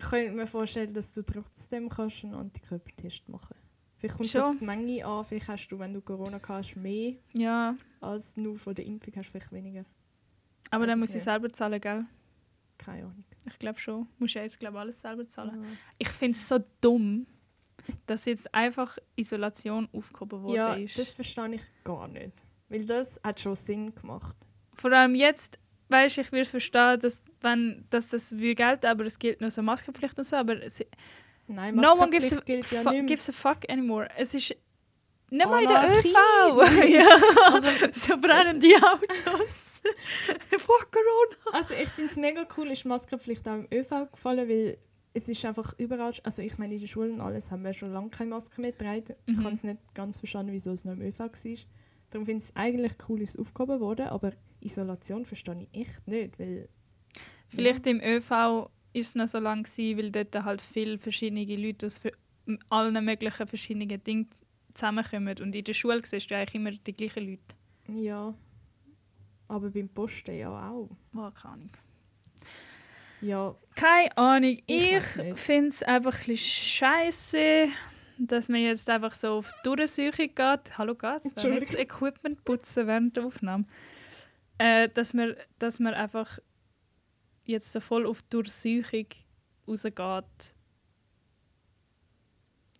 [0.00, 3.60] könnte mir vorstellen, dass du trotzdem kannst einen Antikörpertest machen kannst.
[3.98, 7.14] Vielleicht kommt es auf die Menge an, vielleicht hast du, wenn du Corona hast, mehr
[7.34, 9.84] Ja, als nur von der Impfung hast, vielleicht weniger.
[10.70, 12.06] aber dann muss ich selber zahlen, gell?
[12.78, 13.24] Keine Ahnung.
[13.46, 14.08] Ich glaube schon.
[14.18, 15.62] Musst ja jetzt glaube alles selber zahlen.
[15.62, 15.68] Ja.
[15.98, 17.26] Ich finde es so dumm,
[18.06, 20.98] dass jetzt einfach Isolation aufgehoben worden Ja, ist.
[20.98, 22.32] das verstehe ich gar nicht.
[22.68, 24.36] Weil das hat schon Sinn gemacht.
[24.74, 29.04] Vor allem jetzt, weißt ich würde es verstehen, dass, wenn, dass das würde gelten, aber
[29.04, 30.84] es gilt nur so Maskenpflicht und so, aber es,
[31.48, 33.02] Nein, no one gives a, gilt ja fu- nicht mehr.
[33.04, 34.08] gives a fuck anymore.
[34.16, 34.54] Es ist
[35.30, 35.98] nicht mal in der.
[35.98, 36.14] ÖV.
[36.88, 39.82] ja, so brennen die Autos.
[40.58, 41.58] Vor Corona.
[41.58, 44.78] Also ich finde es mega cool, ist die Maskenpflicht auch im ÖV gefallen, weil
[45.12, 47.92] es ist einfach überall, also ich meine in der Schule und alles haben wir schon
[47.92, 49.14] lange keine Maske mehr getragen.
[49.26, 49.44] Ich Mhm.
[49.44, 51.30] habe es nicht ganz verstanden, wieso es noch im ÖV war.
[52.10, 56.06] Darum finde ich es eigentlich cool, ist es aufgehoben worden, aber Isolation verstehe ich echt
[56.06, 56.68] nicht, weil...
[57.48, 61.86] Vielleicht im ÖV ist es noch so lange gewesen, weil dort halt viele verschiedene Leute
[61.86, 62.00] aus
[62.68, 64.28] allen möglichen verschiedenen Dingen
[64.74, 65.36] zusammenkommen.
[65.40, 67.54] Und in der Schule siehst du eigentlich immer die gleichen Leute.
[68.00, 68.34] Ja,
[69.48, 70.88] aber beim Posten ja auch.
[71.14, 71.70] Oh, keine Ahnung.
[73.20, 74.58] Ja, Keine Ahnung.
[74.66, 77.68] Ich Ich, finde es einfach ein scheiße,
[78.18, 80.78] dass man jetzt einfach so auf die Durchsuchung geht.
[80.78, 83.64] Hallo Gas, wenn wir jetzt Equipment putzen während der Aufnahme.
[84.58, 86.38] Äh, dass, man, dass man einfach
[87.44, 89.06] jetzt so voll auf Durchsuchung
[89.66, 90.54] rausgeht,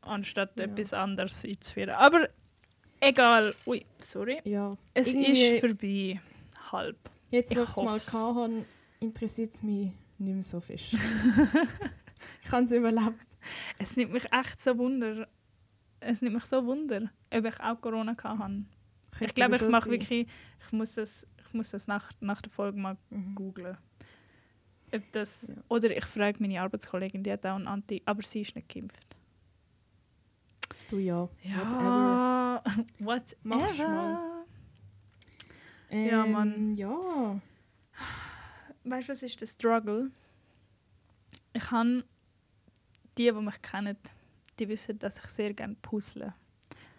[0.03, 0.67] anstatt Ja.
[0.67, 1.91] etwas anderes einzuführen.
[1.91, 2.29] Aber
[3.01, 3.55] egal.
[3.67, 4.41] Ui, sorry.
[4.45, 4.71] Ja.
[4.95, 6.21] Es Irgendwie- ist vorbei.
[6.73, 6.97] Halb.
[7.31, 8.65] Jetzt, wo Ich es mal hatte,
[9.01, 10.93] interessiert es mich nicht mehr so fest.
[12.45, 13.15] ich habe es überlebt.
[13.79, 15.27] Es nimmt mich echt so Wunder.
[16.01, 18.65] Es nimmt mich so Wunder, ob ich auch Corona hatte.
[19.13, 19.93] Ich Könnte glaube, ich mache sein.
[20.01, 20.29] wirklich,
[20.67, 23.35] ich muss das, ich muss das nach, nach der Folge mal Mhm.
[23.35, 23.77] googlen.
[24.93, 25.55] Ob das, Ja.
[25.69, 29.17] Oder ich frage meine Arbeitskollegin, die hat auch ein Anti, aber sie ist nicht geimpft.
[30.91, 31.29] Du ja.
[31.45, 31.45] Whatever.
[31.45, 32.63] Ja,
[32.99, 33.37] whatever.
[33.43, 34.45] Mach's mal.
[35.91, 36.77] Ja, Ähm, Mann.
[36.77, 37.41] Ja.
[38.85, 40.11] Weißt du, was ist der Struggle?
[41.53, 42.05] Ich habe
[43.19, 43.97] die, die mich kennen,
[44.59, 46.33] die wissen, dass ich sehr gerne puzzle.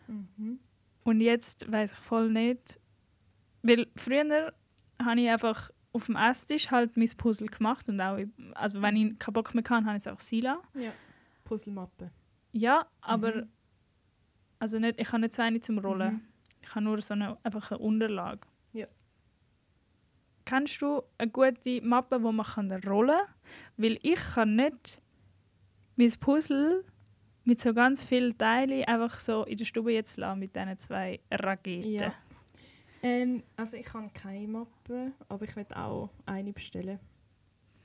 [0.07, 0.59] Mhm.
[1.03, 2.79] Und jetzt weiß ich voll nicht,
[3.63, 4.53] weil früher
[5.01, 8.17] habe ich einfach auf dem Esstisch halt mein Puzzle gemacht und auch,
[8.53, 10.61] also wenn ich keinen Bock mehr hatte, habe ich es auch Sila.
[10.73, 10.91] Ja.
[11.43, 12.11] Puzzlemappe.
[12.53, 13.49] Ja, aber Mhm.
[14.59, 16.13] also nicht, ich habe nicht so eine zum Rollen.
[16.13, 16.21] Mhm.
[16.61, 18.41] Ich habe nur so eine, einfach eine Unterlage.
[20.51, 20.57] Ja.
[20.57, 23.27] Kennst du eine gute Mappe, wo man kann rollen kann?
[23.77, 25.01] Weil ich kann nicht
[25.95, 26.83] mein Puzzle
[27.43, 31.19] mit so ganz vielen Teilen einfach so in der Stube jetzt lassen mit diesen zwei
[31.31, 31.91] Raketen.
[31.91, 32.13] Ja.
[33.03, 36.99] Ähm, also ich habe keine Mappe, aber ich werde auch eine bestellen.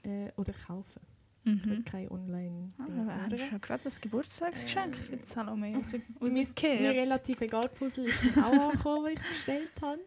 [0.02, 1.00] Äh, oder kaufen.
[1.44, 1.84] Ich will Mhm.
[1.84, 3.50] keine online Ah, Dinge da hast fordern.
[3.52, 5.70] du gerade das Geburtstagsgeschenk Ähm, für die Salome
[6.20, 6.80] Mein, mir rausgekehrt.
[6.96, 10.00] relativ egal Puzzle ist mir auch angekommen, das ich bestellt habe.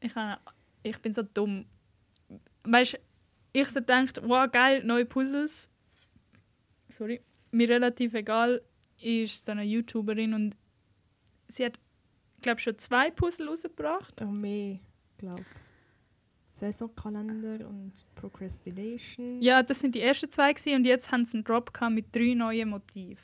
[0.00, 0.40] Ich, habe,
[0.82, 1.66] ich bin so dumm.
[2.64, 2.98] Weißt du,
[3.52, 5.70] ich so gedacht, wow, geil, neue Puzzles.
[6.88, 7.20] Sorry.
[7.50, 8.62] Mir relativ egal
[9.00, 10.56] ist so eine YouTuberin und
[11.46, 11.78] sie hat,
[12.42, 14.20] glaube schon zwei Puzzle rausgebracht.
[14.20, 14.80] Oh, mehr,
[15.16, 15.44] glaube
[16.58, 19.40] Saisonkalender und Procrastination.
[19.40, 22.14] Ja, das sind die ersten zwei gewesen, und jetzt haben sie einen Drop gehabt mit
[22.14, 23.22] drei neuen Motiven.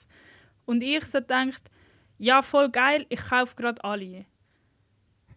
[0.67, 1.71] Und ich so gedacht,
[2.19, 4.27] ja, voll geil, ich kaufe gerade alle.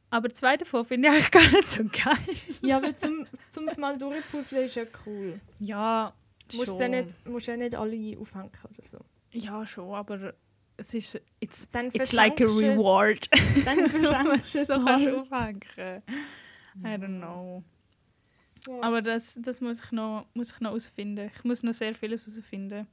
[0.10, 2.36] Aber zwei davon finde ich eigentlich gar nicht so geil.
[2.62, 5.40] Ja, aber zum, zum mal durchpuzzeln ist ja cool.
[5.60, 6.14] Ja,
[6.54, 6.80] musst schon.
[6.80, 9.00] ja nicht, musst ja nicht alle aufhängen oder so.
[9.32, 10.34] Ja, schon, aber
[10.78, 13.30] es ist it's, Dann it's like a du es- reward.
[13.66, 15.62] Dann verschenkst du es so kannst du aufhängen.
[16.80, 17.64] I don't know.
[18.68, 18.82] Ja.
[18.84, 21.30] Aber das, das muss ich noch muss ich noch herausfinden.
[21.36, 22.88] Ich muss noch sehr vieles herausfinden.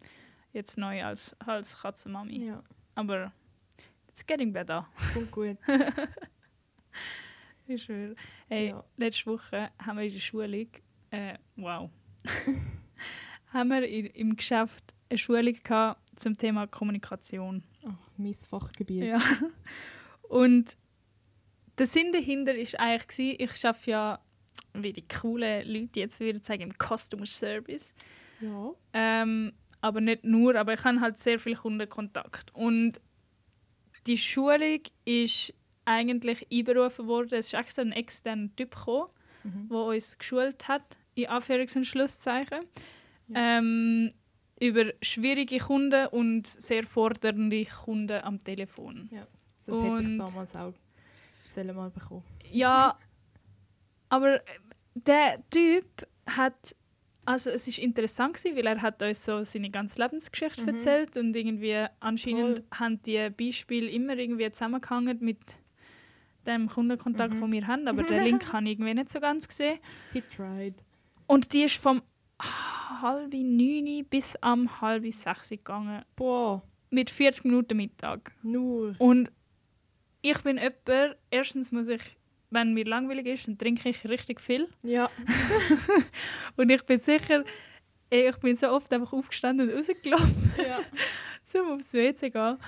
[0.53, 2.47] Jetzt neu als, als Katzenmami.
[2.47, 2.63] Ja,
[2.95, 3.33] Aber
[4.09, 4.87] it's getting better.
[5.13, 5.57] kommt gut.
[7.67, 8.15] Ich schwöre.
[8.49, 8.85] Hey, Ja.
[8.99, 10.69] letzte Woche haben wir in der Schulung,
[11.11, 11.89] äh, wow,
[13.55, 17.63] haben wir in, im Geschäft eine Schulung gehabt zum Thema Kommunikation.
[17.83, 19.05] Oh, mein Fachgebiet.
[19.05, 19.19] Ja.
[20.29, 20.77] Und
[21.79, 24.21] der Sinn dahinter war eigentlich, ich arbeite ja,
[24.75, 27.95] wie die coolen Leute jetzt würden sagen, im Customer Service.
[28.41, 28.73] Ja.
[28.93, 32.55] Ähm, aber nicht nur, aber ich habe halt sehr viel Kundenkontakt.
[32.55, 33.01] Und
[34.07, 35.55] die Schulung ist
[35.85, 37.35] eigentlich einberufen worden.
[37.39, 39.09] Es ist extra ein externer Typ gekommen,
[39.45, 39.69] Mhm.
[39.69, 42.65] der uns geschult hat, in Anführungs- und Schlusszeichen,
[43.29, 43.59] Ja.
[43.59, 44.11] ähm,
[44.61, 49.09] über schwierige Kunden und sehr fordernde Kunden am Telefon.
[49.67, 50.73] Das hätte ich Und- damals auch
[51.49, 52.25] sollen mal bekommen.
[52.51, 52.99] Ja,
[54.09, 54.41] aber
[54.95, 56.75] der Typ hat,
[57.25, 60.69] also es ist interessant gewesen, weil er hat uns so seine ganze Lebensgeschichte Mhm.
[60.69, 62.67] erzählt und irgendwie anscheinend Voll.
[62.79, 65.39] haben die Beispiele immer irgendwie zusammengehangen mit
[66.47, 67.41] dem Kundenkontakt, Mhm.
[67.41, 69.79] den wir haben, aber den Link habe ich irgendwie nicht so ganz gesehen.
[70.13, 70.75] He tried.
[71.27, 72.03] Und die ist vom
[73.01, 76.05] halb neun bis am halb sechs gegangen.
[76.17, 78.33] Boah, Mit 40 Minuten Mittag.
[78.43, 78.95] nur.
[78.99, 79.31] Und
[80.23, 82.01] ich bin jemand, erstens muss ich,
[82.51, 84.69] wenn mir langweilig ist, dann trinke ich richtig viel.
[84.83, 85.11] Ja.
[86.57, 87.45] Und ich bin sicher,
[88.11, 90.79] ich bin so oft einfach aufgestanden und rausgelaufen, ja.
[91.63, 92.59] um aufs WC zu gehen.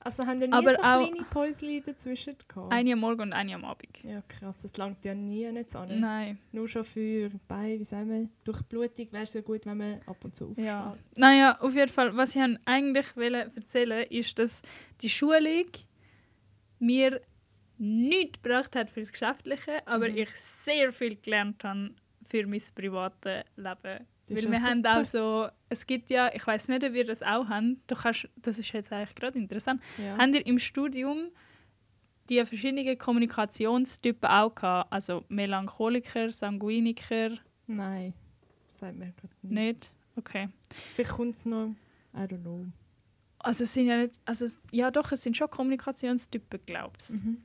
[0.00, 2.72] Also haben wir nie Aber so kleine Päuschen dazwischen gehabt?
[2.72, 4.02] Eine am Morgen und eine am Abend.
[4.04, 5.98] Ja, krass, das langt ja nie nicht an.
[6.00, 6.38] Nein.
[6.52, 10.00] Nur schon für bei, wie sagen wir, durch Blutung wäre es ja gut, wenn man
[10.06, 10.64] ab und zu aufsteht.
[10.66, 10.96] Ja.
[11.16, 14.62] Naja, auf jeden Fall, was ich eigentlich wollte erzählen ist, dass
[15.02, 15.66] die Schulung
[16.78, 17.20] mir
[17.76, 20.18] nichts gebracht hat für das Geschäftliche, aber Mhm.
[20.18, 21.90] ich sehr viel gelernt habe
[22.24, 24.06] für mein privates Leben.
[24.30, 25.00] Weil wir ja haben super.
[25.00, 28.28] auch so, es gibt ja, ich weiß nicht, ob ihr das auch habt, du kannst,
[28.36, 30.16] das ist jetzt eigentlich gerade interessant, Ja.
[30.18, 31.28] Habt ihr im Studium
[32.28, 34.92] die verschiedenen Kommunikationstypen auch gehabt?
[34.92, 37.30] Also Melancholiker, Sanguiniker,
[37.66, 38.14] Nein,
[38.66, 39.52] das sagt mir gerade nicht.
[39.52, 39.92] nicht?
[40.16, 40.48] Okay.
[40.94, 41.74] Vielleicht kommt es noch,
[42.14, 42.66] I don't know.
[43.40, 47.38] Also es sind ja nicht, also ja doch, es sind schon Kommunikationstypen, glaubst Mhm.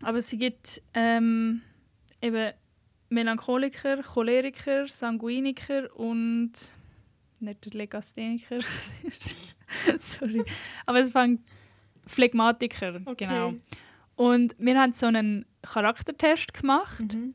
[0.00, 1.60] Aber es gibt ähm,
[2.22, 2.52] eben
[3.10, 6.52] Melancholiker, Choleriker, Sanguiniker und
[7.40, 8.58] nicht der Legastheniker.
[10.00, 10.44] Sorry.
[10.86, 11.40] Aber es fängt
[12.06, 13.26] Phlegmatiker, Okay.
[13.26, 13.54] genau.
[14.16, 17.34] Und wir haben so einen Charaktertest gemacht Mhm.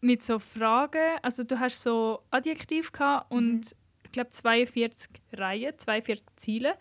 [0.00, 1.18] mit so Fragen.
[1.22, 3.62] Also du hast so Adjektiv gehabt und Mhm.
[4.04, 6.74] ich glaube 42 Reihen, 42 Ziele.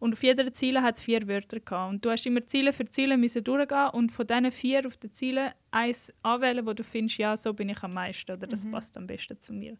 [0.00, 1.92] Und auf jeder Ziele hat es vier Wörter gehabt.
[1.92, 5.12] Und du hast immer Ziele für Ziele müssen durchgehen und von diesen vier auf den
[5.12, 8.70] Zielen eins anwählen, wo du findest, ja, so bin ich am meisten oder das Mhm.
[8.72, 9.76] passt am besten zu mir.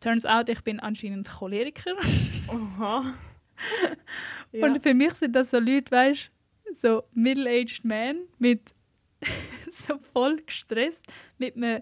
[0.00, 1.96] Turns out, ich bin anscheinend Choleriker.
[2.48, 3.02] Oha.
[4.52, 4.66] ja.
[4.66, 6.30] Und für mich sind das so Leute, weißt
[6.72, 8.74] so middle-aged men mit
[9.70, 11.06] so voll gestresst,
[11.38, 11.80] mit einem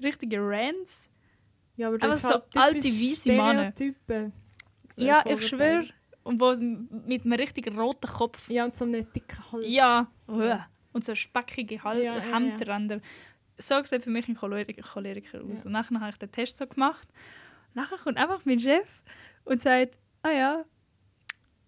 [0.00, 1.10] richtigen Rants.
[1.76, 3.72] ja, aber aber das ist so halt alte, weisse Männer.
[4.96, 5.88] Ja, ich schwöre.
[6.22, 6.54] Und wo
[7.06, 8.48] mit einem richtig roten Kopf.
[8.48, 9.64] Ja, und so einem dicken Hals.
[9.66, 10.08] Ja.
[10.92, 13.00] Und so speckige Hal Ja, ja, Hemdränder.
[13.58, 15.64] So sieht für mich ein Choleriker, Choleriker aus.
[15.64, 15.66] Ja.
[15.66, 17.08] Und nachher habe ich den Test so gemacht.
[17.68, 19.02] Und nachher kommt einfach mein Chef
[19.44, 20.64] und sagt, ah ja,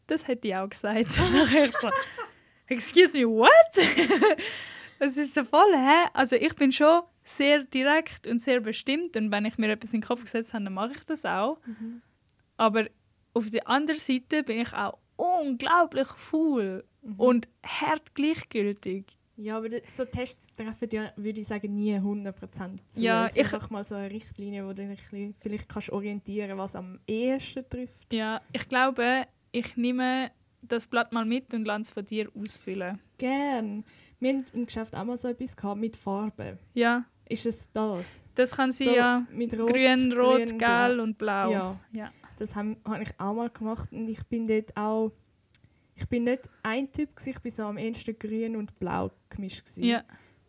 [0.07, 1.19] das hätte ich auch gesagt.
[1.19, 1.91] Und ich so,
[2.67, 3.51] excuse me, what?
[4.99, 6.09] Es ist so voll, hä?
[6.13, 10.01] Also ich bin schon sehr direkt und sehr bestimmt und wenn ich mir etwas in
[10.01, 11.59] den Kopf gesetzt habe, dann mache ich das auch.
[11.67, 12.03] Mhm.
[12.57, 12.87] Aber
[13.35, 17.21] auf der anderen Seite bin ich auch unglaublich faul Mhm.
[17.21, 19.05] und hart gleichgültig.
[19.37, 23.03] Ja, aber so Tests treffen ja, würde ich sagen, nie 100% zu.
[23.05, 26.77] Ja, es ich- einfach mal so eine Richtlinie, wo du dich vielleicht kannst orientieren was
[26.77, 28.13] am ehesten trifft.
[28.13, 30.31] Ja, ich glaube, ich nehme
[30.63, 33.01] das Blatt mal mit und lasse es von dir ausfüllen.
[33.19, 33.85] Gern.
[34.21, 36.59] Wir haben im Geschäft auch mal so etwas gehabt mit Farben.
[36.73, 38.23] Ja, Ist es das?
[38.37, 39.27] das kann sein, So ja.
[39.31, 41.51] Mit Rot, Grün, Rot, Grün, Gelb und Blau.
[41.51, 42.13] Ja, Ja.
[42.39, 45.13] Das habe hab ich auch mal gemacht und ich bin dort auch...
[45.97, 49.65] Ich bin nicht ein Typ, gewesen, ich bin so am ehesten grün und blau gemischt.
[49.65, 49.85] Gewesen.
[49.85, 50.05] ja.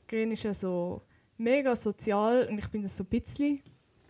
[0.08, 1.04] Grün ist ja so
[1.38, 3.62] mega sozial und ich bin das so ein bisschen.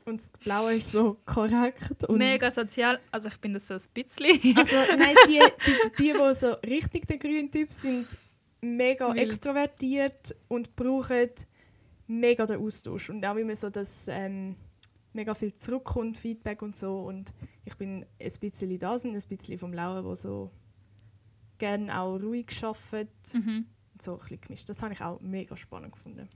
[0.06, 2.04] Und das Blaue ist so korrekt.
[2.04, 3.00] Und Mega sozial.
[3.12, 4.58] Also ich bin das so ein bisschen.
[4.58, 8.08] Also nein, die, die, die, die so richtig der grüne Typ sind,
[8.62, 9.30] mega Wild.
[9.30, 11.30] extrovertiert und brauchen
[12.08, 13.10] mega den Austausch.
[13.10, 14.56] Und auch immer so, dass ähm,
[15.15, 16.99] mega viel zurückkommt, Feedback und so.
[16.99, 17.32] Und
[17.63, 20.51] ich bin ein bisschen das und ein bisschen vom Blauen, wo so
[21.58, 23.10] gerne auch ruhig arbeitet.
[23.34, 23.65] mhm.
[23.99, 24.69] So ein bisschen gemischt.
[24.69, 26.28] Das habe ich auch mega spannend gefunden.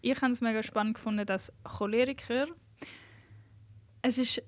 [0.00, 2.46] Ich habe es mega spannend gefunden, dass Choleriker.
[4.02, 4.42] Es ist.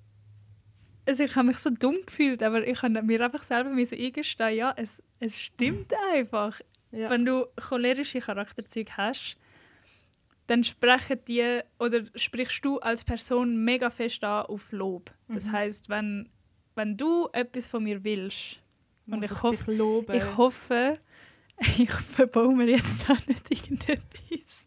[1.04, 4.74] Also ich habe mich so dumm gefühlt, aber ich habe mir einfach selber eingestehen, ja,
[4.76, 6.60] es, es stimmt einfach.
[6.92, 7.08] Ja.
[7.10, 9.38] Wenn du cholerische Charakterzüge hast,
[10.48, 15.10] dann sprechen die oder sprichst du als Person mega fest an auf Lob.
[15.28, 15.52] Das Mhm.
[15.52, 16.28] heißt, wenn,
[16.74, 18.60] wenn du etwas von mir willst,
[19.06, 20.14] und Muss ich hoffe, loben.
[20.16, 20.98] ich hoffe,
[21.78, 24.66] ich verbaue mir jetzt da nicht irgendetwas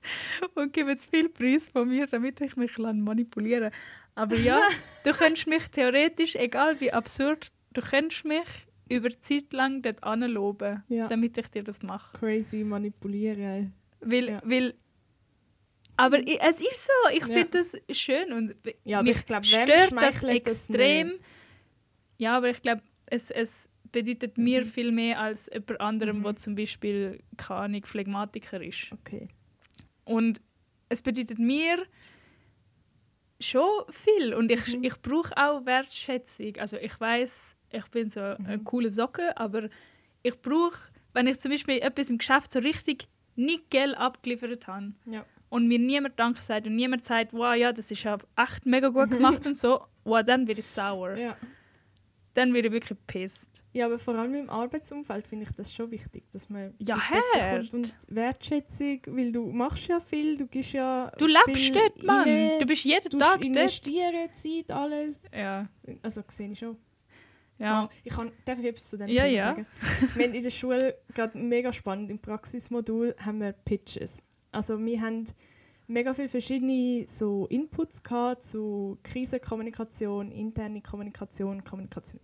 [0.55, 3.79] und gebe jetzt viel Preis von mir, damit ich mich manipulieren kann.
[4.15, 4.59] Aber ja,
[5.05, 8.47] du könntest mich theoretisch, egal wie absurd, du könntest mich
[8.89, 11.07] über Zeit lang dort anloben, ja.
[11.07, 12.17] damit ich dir das mache.
[12.17, 13.73] Crazy manipulieren.
[14.01, 14.41] Weil, Ja.
[14.43, 14.73] weil
[15.97, 17.33] aber es ist so, ich Ja.
[17.45, 17.49] finde
[17.87, 21.07] das schön und Ja, mich ich glaube, wem stört das das extrem.
[21.09, 21.23] nicht?
[22.17, 26.23] ja, aber ich glaube, es, es bedeutet mir viel mehr als jemand anderem, Mhm.
[26.23, 28.91] der zum Beispiel keine Ahnung, Phlegmatiker ist.
[28.93, 29.27] Okay.
[30.05, 30.41] Und
[30.89, 31.83] es bedeutet mir
[33.39, 34.83] schon viel und ich, Mhm.
[34.83, 36.55] ich brauche auch Wertschätzung.
[36.57, 38.63] Also ich weiß, ich bin so eine Mhm.
[38.63, 39.69] coole Socke, aber
[40.23, 40.77] ich brauche,
[41.13, 45.25] wenn ich zum Beispiel etwas im Geschäft so richtig nicht Geld abgeliefert habe Ja.
[45.51, 48.89] Und mir niemand Danke sagt und niemand sagt, wow, ja, das ist ja echt mega
[48.89, 51.15] gut gemacht und so, wow, dann werde ich sauer.
[51.15, 51.37] Ja.
[52.33, 53.61] Dann werde ich wirklich pisst.
[53.73, 57.73] ja, aber vor allem im Arbeitsumfeld finde ich das schon wichtig, dass man Ja, bekommt
[57.73, 62.25] und Wertschätzung, weil du machst ja viel, du gibst ja Du lebst dort, Mann.
[62.29, 63.43] rein, Du bist jeden du Tag dort.
[63.43, 65.17] investieren, Zeit, alles.
[65.35, 65.67] Ja,
[66.01, 66.77] Also sehe ich schon.
[67.57, 67.83] ja.
[67.83, 69.47] Ah, ich kann, darf ich etwas zu dem Ja, Punkt ja.
[69.49, 69.65] sagen?
[70.15, 74.23] Wir haben in der Schule gerade mega spannend, im Praxismodul haben wir Pitches.
[74.51, 75.25] Also wir haben
[75.87, 82.19] mega viele verschiedene so Inputs gehabt zu Krisenkommunikation, interne Kommunikation, Kommunikation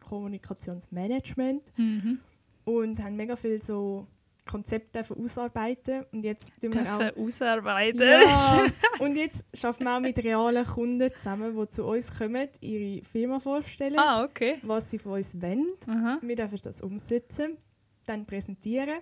[0.00, 2.18] Kommunikationsmanagement Mhm.
[2.64, 4.06] und haben mega viel so
[4.44, 8.00] Konzepte ausarbeiten und jetzt tun wir auch ausarbeiten.
[8.00, 8.66] ja,
[8.98, 13.38] und jetzt arbeiten wir auch mit realen Kunden zusammen, die zu uns kommen, ihre Firma
[13.38, 14.58] vorstellen, ah, okay.
[14.62, 15.66] was sie von uns wollen.
[15.86, 16.18] Aha.
[16.22, 17.56] Wir dürfen das umsetzen,
[18.04, 18.98] dann präsentieren.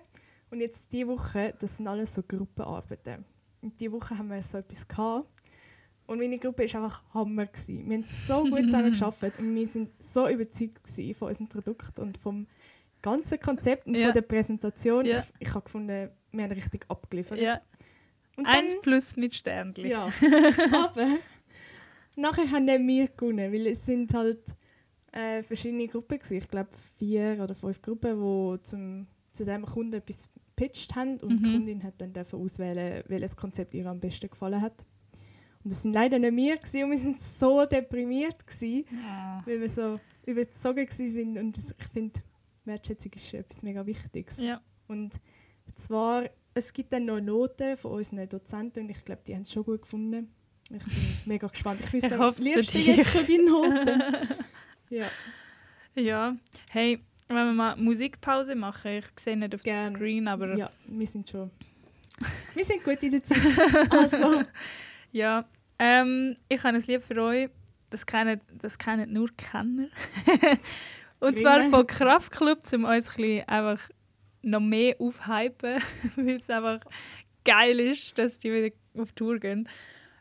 [0.51, 3.25] Und jetzt diese Woche, das sind alles so Gruppenarbeiten.
[3.61, 5.31] Und diese Woche haben wir so etwas gehabt.
[6.07, 7.45] Und meine Gruppe war einfach Hammer.
[7.45, 7.89] Gewesen.
[7.89, 10.81] Wir haben so gut zusammen gearbeitet und wir sind so überzeugt
[11.17, 12.47] von unserem Produkt und vom
[13.01, 14.07] ganzen Konzept und Ja.
[14.07, 15.05] von der Präsentation.
[15.05, 15.19] Ja.
[15.39, 17.39] Ich, ich habe gefunden, wir haben richtig abgeliefert.
[17.39, 17.61] Ja.
[18.35, 19.85] Und Eins dann- plus mit Sternchen.
[19.85, 20.11] Ja,
[20.73, 21.07] aber
[22.15, 24.39] nachher haben dann wir gewonnen, weil es sind halt
[25.13, 26.37] äh, verschiedene Gruppen gewesen.
[26.37, 31.39] Ich glaube vier oder fünf Gruppen, die zum, zu diesem Kunden etwas gepitcht haben und
[31.39, 31.51] die Mhm.
[31.53, 34.85] Kundin hat dann auswählen, welches Konzept ihr am besten gefallen hat.
[35.63, 39.43] Und das sind leider nicht wir gewesen, und wir sind so deprimiert gewesen, Ja.
[39.45, 42.19] weil wir so überzogen gewesen sind und das, ich finde,
[42.65, 44.37] Wertschätzung ist etwas mega Wichtiges.
[44.37, 44.59] ja.
[44.87, 45.13] Und
[45.75, 49.51] zwar, es gibt dann noch Noten von unseren Dozenten und ich glaube, die haben es
[49.53, 50.33] schon gut gefunden.
[50.69, 50.87] Ich bin
[51.25, 51.79] mega gespannt.
[51.81, 52.87] Ich wüsste Ich für liebsten dich.
[52.87, 54.01] jetzt schon die Noten.
[54.89, 55.05] ja,
[55.95, 56.35] Ja.
[56.71, 56.99] Hey,
[57.35, 60.57] wenn wir mal Musikpause machen, ich sehe nicht auf dem Screen, aber ja.
[60.57, 61.51] ja, wir sind schon...
[62.53, 63.39] Wir sind gut in der Zeit.
[63.91, 64.43] Also,
[65.79, 67.49] Ähm, ich habe ein Lied für euch,
[67.89, 69.87] das kennen, das kennen nur Kenner.
[71.19, 73.89] Und zwar von Kraftklub, um uns ein einfach
[74.41, 75.81] noch mehr aufhypen,
[76.15, 76.81] weil es einfach
[77.43, 79.69] geil ist, dass die wieder auf Tour gehen.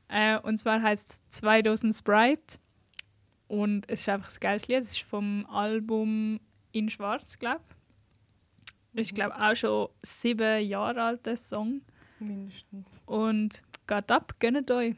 [0.09, 2.59] Äh, und zwar heißt es «Zwei Dosen Sprite».
[3.49, 4.79] Und es ist einfach ein geiles Lied.
[4.79, 6.41] Es ist vom Album
[6.73, 7.61] «In Schwarz», glaube
[8.95, 9.01] ich.
[9.01, 11.83] Ist, glaube auch schon sieben Jahre alt, der Song.
[12.19, 13.03] mindestens.
[13.07, 14.95] Und geht ab, gönnt euch.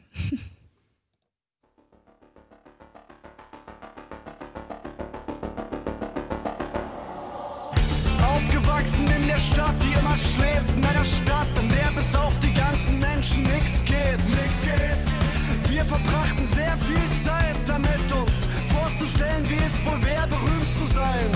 [8.21, 12.53] Aufgewachsen in der Stadt, die immer schläft, in einer Stadt, in der bis auf die
[12.53, 14.19] ganzen Menschen nix geht.
[14.29, 15.69] Nix geht.
[15.69, 18.32] Wir verbrachten sehr viel Zeit damit, uns
[19.13, 21.27] vorzustellen, wie es wohl wäre, berühmt zu sein.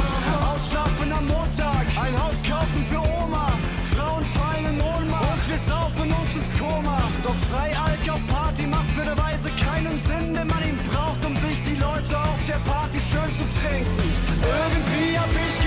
[0.51, 3.47] Ausschlafen am Montag, ein Haus kaufen für Oma,
[3.95, 6.97] Frauen fallen in Ohnmacht und wir saufen uns ins Koma.
[7.23, 11.75] Doch Freialk auf Party macht blöderweise keinen Sinn, wenn man ihn braucht, um sich die
[11.75, 14.07] Leute auf der Party schön zu trinken.
[14.41, 15.66] Irgendwie hab ich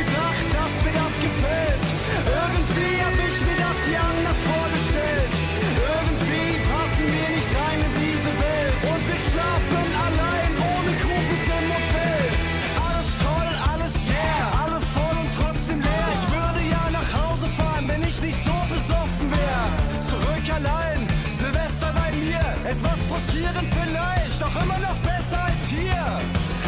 [23.20, 26.20] Etwas frustrierend vielleicht, doch immer noch besser als hier.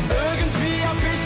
[0.09, 1.22] Irgendwie hab ich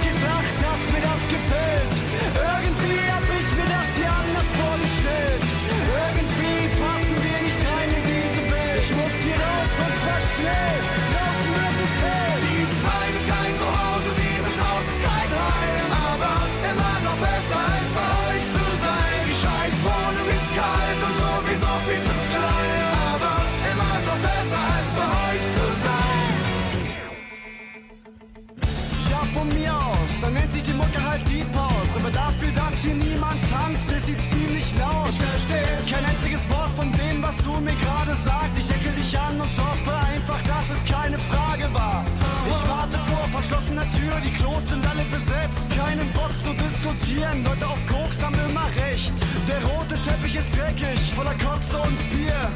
[31.25, 31.93] die halt Deep House.
[31.97, 35.11] Aber dafür, dass hier niemand tanzt, ist sie ziemlich laut.
[35.11, 38.59] Ich verstehe kein einziges Wort von dem, was du mir gerade sagst.
[38.59, 42.05] Ich ecke dich an und hoffe einfach, dass es keine Frage war.
[42.47, 45.65] Ich warte vor verschlossener Tür, die Klos sind alle besetzt.
[45.77, 49.13] Keinen Bock zu diskutieren, Leute auf Koks haben immer recht.
[49.49, 52.51] Der rote Teppich ist dreckig, voller Kotze und Bier.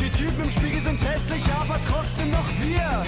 [0.00, 3.04] Die Typen im Spiegel sind hässlich, aber trotzdem noch wir.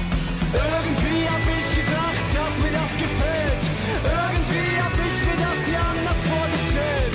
[0.52, 3.60] Irgendwie hab ich gedacht, dass mir das gefällt.
[4.04, 7.14] Irgendwie hab ich mir das hier anders vorgestellt.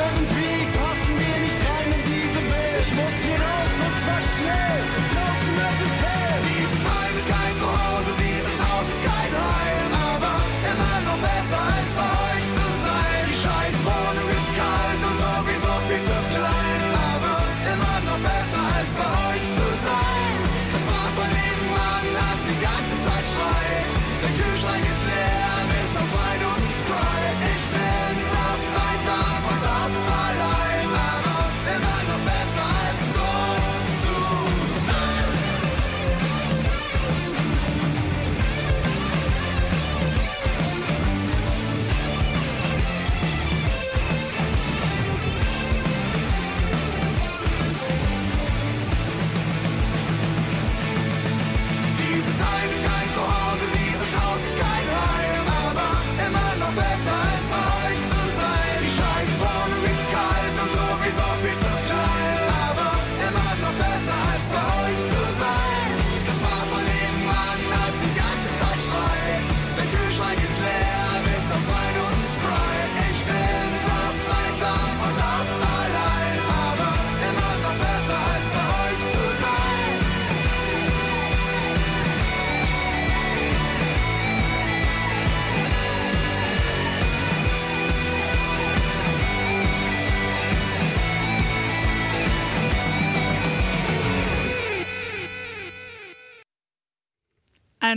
[0.00, 2.84] Irgendwie passen wir nicht rein in diese Welt.
[2.84, 4.80] Ich muss hier raus und zwar schnell.
[5.12, 6.25] Draußen wird es hell.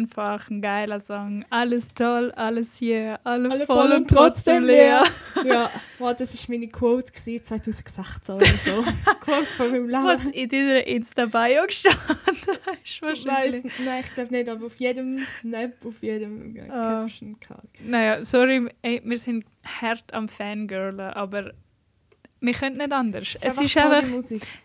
[0.03, 1.45] Einfach ein geiler Song.
[1.49, 5.03] Alles toll, alles hier, alle, Alle voll und trotzdem leer.
[5.45, 8.83] ja, wow, das war meine Quote gewesen, 2016 oder so.
[9.21, 10.33] Quote von meinem Was Leben.
[10.33, 11.99] in deiner Insta-Bio gestanden
[12.83, 13.63] Ich wahrscheinlich.
[13.63, 17.01] weiss, nein, ich glaube nicht, aber auf jedem Snap, auf jedem äh, Ah.
[17.01, 17.35] Caption.
[17.85, 19.45] Naja, sorry, ey, wir sind
[19.81, 21.51] hart am Fangirlen, aber
[22.41, 23.35] wir können nicht anders.
[23.41, 24.03] Es ist einfach,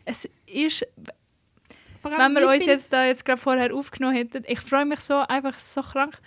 [0.04, 1.14] es ist, Vor
[2.12, 5.14] allem, wenn wir uns jetzt da jetzt gerade vorher aufgenommen hätten, ich freue mich so
[5.16, 6.20] einfach so krank,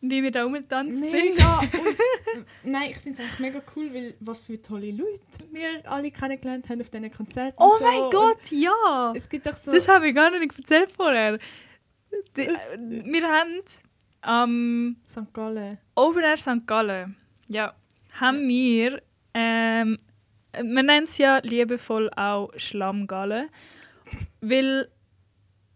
[0.00, 1.30] wie wir da rumgetanzt sind.
[1.32, 5.20] Und, nein, ich finde es eigentlich mega cool, weil was für tolle Leute
[5.50, 7.56] wir alle kennengelernt haben auf diesen Konzerten.
[7.58, 7.84] Oh und so.
[7.84, 9.12] mein Und Gott, ja!
[9.14, 9.72] Es gibt doch so...
[9.72, 11.38] Das habe ich gar nicht erzählt vorher.
[12.36, 13.60] Die, äh, wir haben
[14.24, 15.32] am St.
[15.32, 15.78] Gallen.
[15.94, 16.66] Open Air St.
[16.66, 17.16] Gallen,
[17.48, 17.74] ja,
[18.20, 19.02] haben wir,
[19.34, 19.96] ähm,
[20.62, 23.48] man nennt es ja liebevoll auch Schlammgallen,
[24.40, 24.88] weil,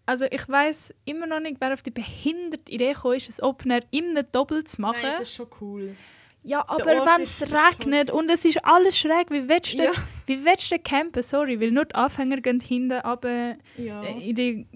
[0.08, 3.70] also ich weiß immer noch nicht, wer auf die behinderte Idee gekommen ist, ein Open
[3.70, 5.00] Air in einem Doppel zu machen.
[5.02, 5.94] Nein, das ist schon cool.
[6.42, 9.90] ja, aber wenn es regnet und es ist alles schräg, wie willst du, Ja.
[10.24, 11.22] wie willst du campen?
[11.22, 14.02] Sorry, weil nur die Anfänger gehen hinten runter Ja.
[14.02, 14.66] äh, in die,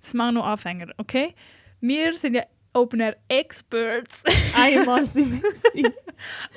[0.00, 1.34] das machen nur Anfänger, okay?
[1.82, 4.24] Wir sind ja Open Air Experts.
[4.54, 5.92] Einmal sind wir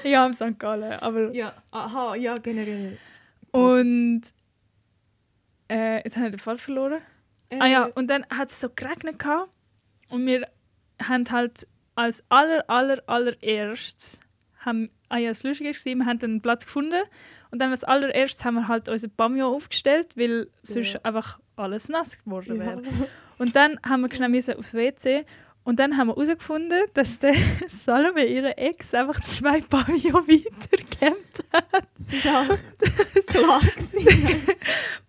[0.09, 0.57] ja, am St.
[0.57, 1.29] Gallen, aber...
[1.33, 2.97] Ja, aha, ja, generell.
[3.51, 4.21] Und...
[5.69, 7.01] Äh, jetzt habe ich den Fall verloren.
[7.49, 9.49] Äh, Ah ja, und dann hat es so geregnet gehabt,
[10.09, 10.47] und wir
[11.01, 14.19] haben halt als aller, aller, allererstes
[14.59, 17.01] haben, ah ja, das Lustige war, wir haben einen Platz gefunden
[17.51, 20.99] und dann als allererstes haben wir halt unser Pavillon aufgestellt, weil sonst Ja.
[21.03, 22.65] einfach alles nass geworden ja.
[22.65, 22.81] wäre.
[23.37, 25.25] Und dann haben wir schnell müssen aufs WC
[25.63, 27.33] und dann haben wir herausgefunden, dass der
[27.67, 31.87] Salome ihre Ex einfach zwei Pavillon weiter gecampt hat.
[31.99, 32.57] Sie auch
[33.27, 33.61] klar.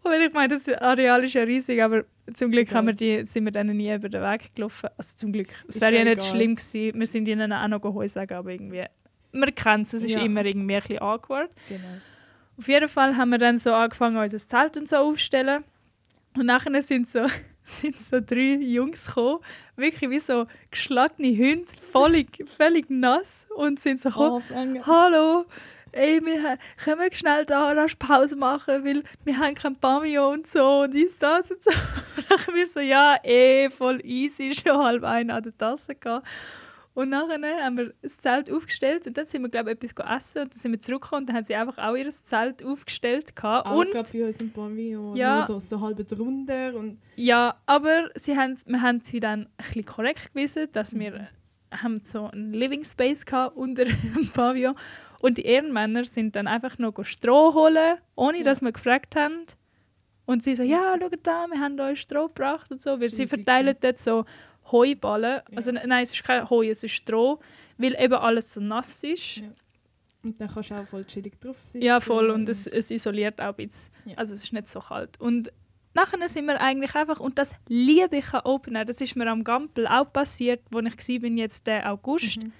[0.02, 3.44] Und ich meine, das Areal ist ja riesig, aber zum Glück haben wir die, sind
[3.44, 4.88] wir denen nie über den Weg gelaufen.
[4.96, 5.48] Also zum Glück.
[5.68, 6.30] Es wäre ja ja nicht egal.
[6.30, 6.98] schlimm gewesen.
[7.00, 8.84] Wir sind ihnen auch noch Heu sagen, aber irgendwie...
[9.32, 10.22] Man kennt es, es ist Ja.
[10.22, 11.50] immer irgendwie ein bisschen awkward.
[11.68, 11.80] genau.
[12.56, 15.64] Auf jeden Fall haben wir dann so angefangen, unser Zelt und so aufzustellen.
[16.36, 17.26] Und nachher sind so,
[17.80, 19.40] sind so drei Jungs gekommen,
[19.76, 24.86] wirklich wie so geschlagene Hunde, völlig, völlig nass und sind so gekommen, Oh.
[24.86, 25.44] «Hallo,
[25.92, 30.46] ey, wir können wir schnell da rasch Pause machen, weil wir haben kein Pavillon und
[30.46, 34.78] so und dies, das und so.» Und dann wir so «Ja, eh, voll easy, schon
[34.78, 36.26] halb ein an der Tasse gehabt.»
[36.94, 40.42] Und nachher haben wir das Zelt aufgestellt und dann sind wir, glaube ich, etwas essen
[40.42, 43.34] und dann sind wir zurückgekommen und dann haben sie einfach auch ihr Zelt aufgestellt.
[43.34, 43.66] Gehabt.
[43.66, 45.16] Auch Und gerade bei uns im Pavillon.
[45.16, 45.44] Ja.
[45.44, 50.32] Da so halb drunter und ja, aber sie haben, wir haben sie dann ein korrekt
[50.32, 51.28] gewiesen, dass wir
[51.72, 53.84] haben so einen Living Space gehabt unter
[54.14, 54.76] dem Pavillon
[55.20, 58.44] und die Ehrenmänner sind dann einfach noch Stroh holen, ohne Ja.
[58.44, 59.46] dass wir gefragt haben.
[60.26, 63.22] Und sie so, ja, schaut da, wir haben euch Stroh gebracht und so, weil sie
[63.22, 64.24] Scheissig verteilen dort so
[64.70, 65.40] Heuballen.
[65.54, 67.40] Also nein, es ist kein Heu, es ist Stroh,
[67.78, 69.36] weil eben alles so nass ist.
[69.36, 69.46] Ja.
[70.22, 71.82] Und dann kannst du auch voll chillig drauf sitzen.
[71.82, 72.30] Ja, voll.
[72.30, 73.92] Und es, es isoliert auch ein bisschen.
[74.06, 74.16] Ja.
[74.16, 75.20] Also es ist nicht so kalt.
[75.20, 75.52] Und
[75.92, 79.26] nachher sind wir eigentlich einfach, und das liebe ich an Open Air, das ist mir
[79.30, 82.38] am Gampel auch passiert, wo ich war, jetzt der August.
[82.38, 82.52] Mhm.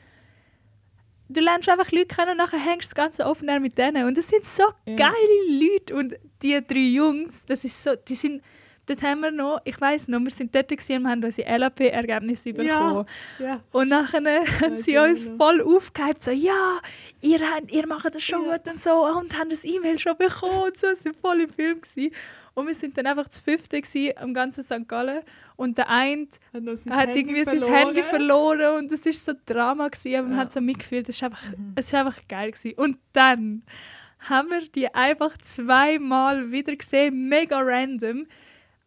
[1.31, 4.07] Du lernst einfach Leute kennen und nachher hängst du das ganze Open Air mit denen.
[4.07, 4.97] Und das sind so Ja.
[4.97, 5.15] geile
[5.49, 5.95] Leute.
[5.97, 8.43] Und die drei Jungs, das ist so, die sind,
[8.87, 11.59] dort haben wir noch, ich weiß noch, wir sind dort gewesen und wir haben unsere
[11.59, 13.07] LAP-Ergebnisse bekommen.
[13.39, 13.61] Ja.
[13.73, 14.21] Und nachher
[14.61, 16.79] haben sie uns voll aufgehypt, so «Ja,
[17.21, 18.57] ihr, ihr macht das schon Ja.
[18.57, 20.87] gut und so und haben das E-Mail schon bekommen und so».
[20.89, 21.81] Es waren voll im Film.
[21.81, 22.15] Gewesen.
[22.55, 23.83] Und wir sind dann einfach das Fünfte
[24.17, 24.87] am ganzen St.
[24.87, 25.23] Gallen.
[25.57, 26.23] Und der eine
[26.53, 27.75] Hat, sein hat Handy irgendwie sein verloren.
[27.87, 30.43] Handy verloren und es war so Drama, gewesen, aber man Ja.
[30.45, 31.09] hat so mitgefühlt.
[31.09, 31.73] Es war einfach, Mhm.
[31.77, 32.51] es einfach geil.
[32.53, 32.75] Gewesen.
[32.77, 33.63] Und dann
[34.21, 38.27] haben wir die einfach zweimal wieder gesehen, mega random.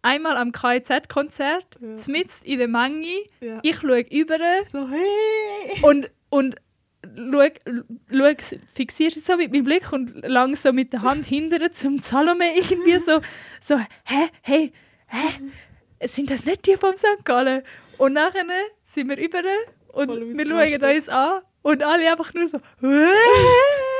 [0.01, 2.11] Einmal am KIZ-Konzert, Ja.
[2.13, 3.07] mitten in der Menge.
[3.41, 3.59] Ja.
[3.63, 4.37] Ich schaue über
[4.71, 5.81] So, hey!
[5.81, 6.55] und, und
[7.03, 7.41] schau,
[8.11, 12.55] schau, fixierst so mit meinem Blick und lang so mit der Hand hinterher zum Salome
[12.55, 13.19] irgendwie so,
[13.61, 14.71] so hä, hey,
[15.07, 17.25] hä, sind das nicht die vom St.
[17.25, 17.63] Gallen?
[17.97, 18.45] Und nachher
[18.83, 19.41] sind wir über
[19.93, 20.45] und wir
[20.79, 22.59] schauen uns an und alle einfach nur so,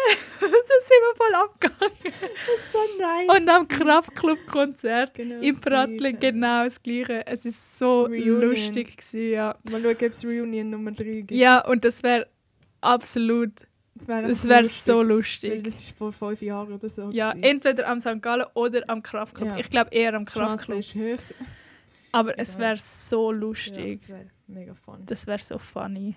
[0.41, 2.13] dann sind wir voll abgegangen.
[2.71, 3.37] So nice.
[3.37, 6.17] Und am Kraftclub-Konzert Genau im das Prattli Gleiche.
[6.17, 7.25] genau das Gleiche.
[7.27, 8.41] Es ist so Reunion.
[8.41, 9.55] lustig gewesen, ja.
[9.69, 11.31] Mal schauen, ob es Reunion Nummer 3 gibt.
[11.31, 12.27] Ja, und das wäre
[12.81, 13.51] absolut
[13.95, 15.63] Das wäre Es einfach wäre lustig, so Weil lustig.
[15.63, 17.09] das ist vor fünf Jahren oder so.
[17.11, 17.43] Ja, gewesen.
[17.49, 18.21] entweder am St.
[18.21, 19.49] Gallen oder am Kraftclub.
[19.49, 19.57] Ja.
[19.57, 20.83] Ich glaube eher am Kraftclub.
[22.11, 22.59] Aber es Ja.
[22.61, 23.99] wäre so Ja, lustig.
[24.01, 25.03] das wäre mega fun.
[25.05, 26.15] Das wäre so funny.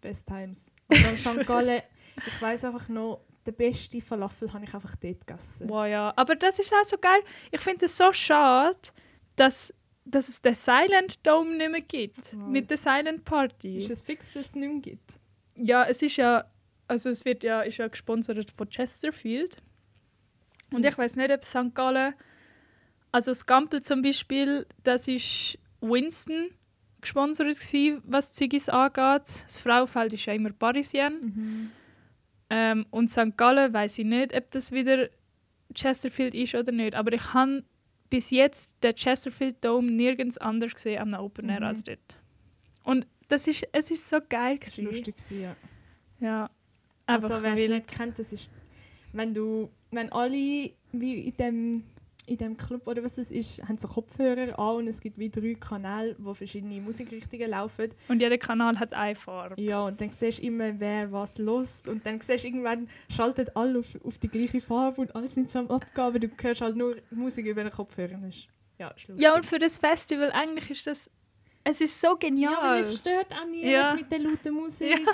[0.00, 0.72] Best Times.
[0.88, 1.46] Und am St.
[1.46, 1.82] Gallen,
[2.26, 5.68] ich weiß einfach noch, den besten Falafel habe ich einfach dort gegessen.
[5.68, 6.12] Wow, ja.
[6.16, 7.20] Aber das ist auch so geil.
[7.50, 8.78] Ich finde es so schade,
[9.36, 9.72] dass
[10.04, 12.36] dass es den Silent Dome nicht mehr gibt.
[12.36, 12.48] Wow.
[12.48, 13.78] Mit der Silent Party.
[13.78, 15.18] Ist es fix, dass es nicht mehr gibt?
[15.56, 16.44] Ja, es ist ja,
[16.88, 19.56] also es wird ja, ist ja gesponsert von Chesterfield.
[20.72, 21.74] Und ich weiß nicht, ob St.
[21.74, 22.14] Gallen,
[23.12, 26.50] also das Gampel zum Beispiel, das ist Winston
[27.00, 29.22] gesponsert gewesen, was Ziggis angeht.
[29.46, 31.72] Das Frauenfeld ist ja immer Parisien.
[32.50, 33.36] Ähm, und St.
[33.36, 35.08] Gallen weiß ich nicht, ob das wieder
[35.74, 36.94] Chesterfield ist oder nicht.
[36.94, 37.62] Aber ich habe
[38.10, 41.66] bis jetzt den Chesterfield Dome nirgends anders gesehen am Open Air Mhm.
[41.66, 42.16] als dort.
[42.82, 44.86] Und das ist, es ist so geil Das gewesen.
[44.86, 45.56] war lustig, ja.
[46.20, 46.50] Ja.
[47.06, 48.50] Einfach Also, wer es nicht kennt, das ist,
[49.12, 51.84] wenn du, wenn alle wie in dem,
[52.30, 55.28] in dem Club oder was das ist, haben so Kopfhörer an und es gibt wie
[55.28, 57.90] drei Kanäle, wo verschiedene Musikrichtungen laufen.
[58.08, 59.60] Und jeder Kanal hat eine Farbe.
[59.60, 63.56] Ja, und dann siehst du immer, wer was lost und dann siehst du irgendwann, schaltet
[63.56, 66.96] alle auf, auf die gleiche Farbe und alle sind am Abgaben, du hörst halt nur
[67.10, 68.18] Musik über den Kopfhörer.
[68.22, 68.94] Das ist, ja.
[69.16, 71.10] Ja, und für das Festival eigentlich ist das.
[71.64, 72.56] Es ist so Ja, genial.
[72.62, 73.94] weil es stört auch niemand Ja.
[73.94, 74.98] mit der lauten Musik.
[74.98, 75.12] Ja.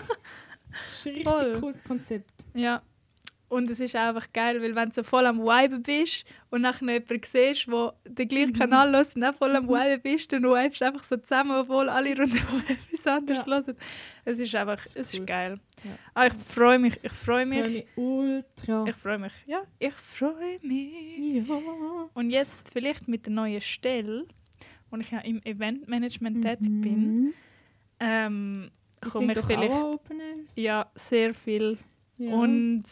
[0.70, 1.60] Das ist ein richtig Voll.
[1.60, 2.44] cooles Konzept.
[2.54, 2.82] Ja.
[3.48, 6.94] Und es ist einfach geil, weil wenn du so voll am Viben bist und nachher
[6.94, 8.54] jemanden siehst, der den gleichen Mhm.
[8.54, 11.88] Kanal hört und auch voll am Viben bist, dann vibest du einfach so zusammen, obwohl
[11.88, 13.52] alle rundherum etwas anderes Ja.
[13.54, 13.76] hören.
[14.24, 15.26] Es ist einfach, ist es ist cool.
[15.26, 15.60] geil.
[15.84, 15.90] Ja.
[16.14, 17.68] Ah, ich freue mich, ich freue Ich freue mich.
[17.68, 18.84] mich ultra.
[18.88, 19.32] Ich freue mich.
[19.46, 21.46] Ja, ich freue mich.
[21.48, 22.08] ja.
[22.14, 24.26] Und jetzt vielleicht mit der neuen Stelle,
[24.90, 26.80] wo ich ja im Eventmanagement tätig Mhm.
[26.80, 27.34] bin,
[28.00, 28.70] ähm,
[29.00, 29.74] komme ich vielleicht
[30.56, 31.78] ja, sehr viel.
[32.18, 32.32] Ja.
[32.34, 32.82] Und.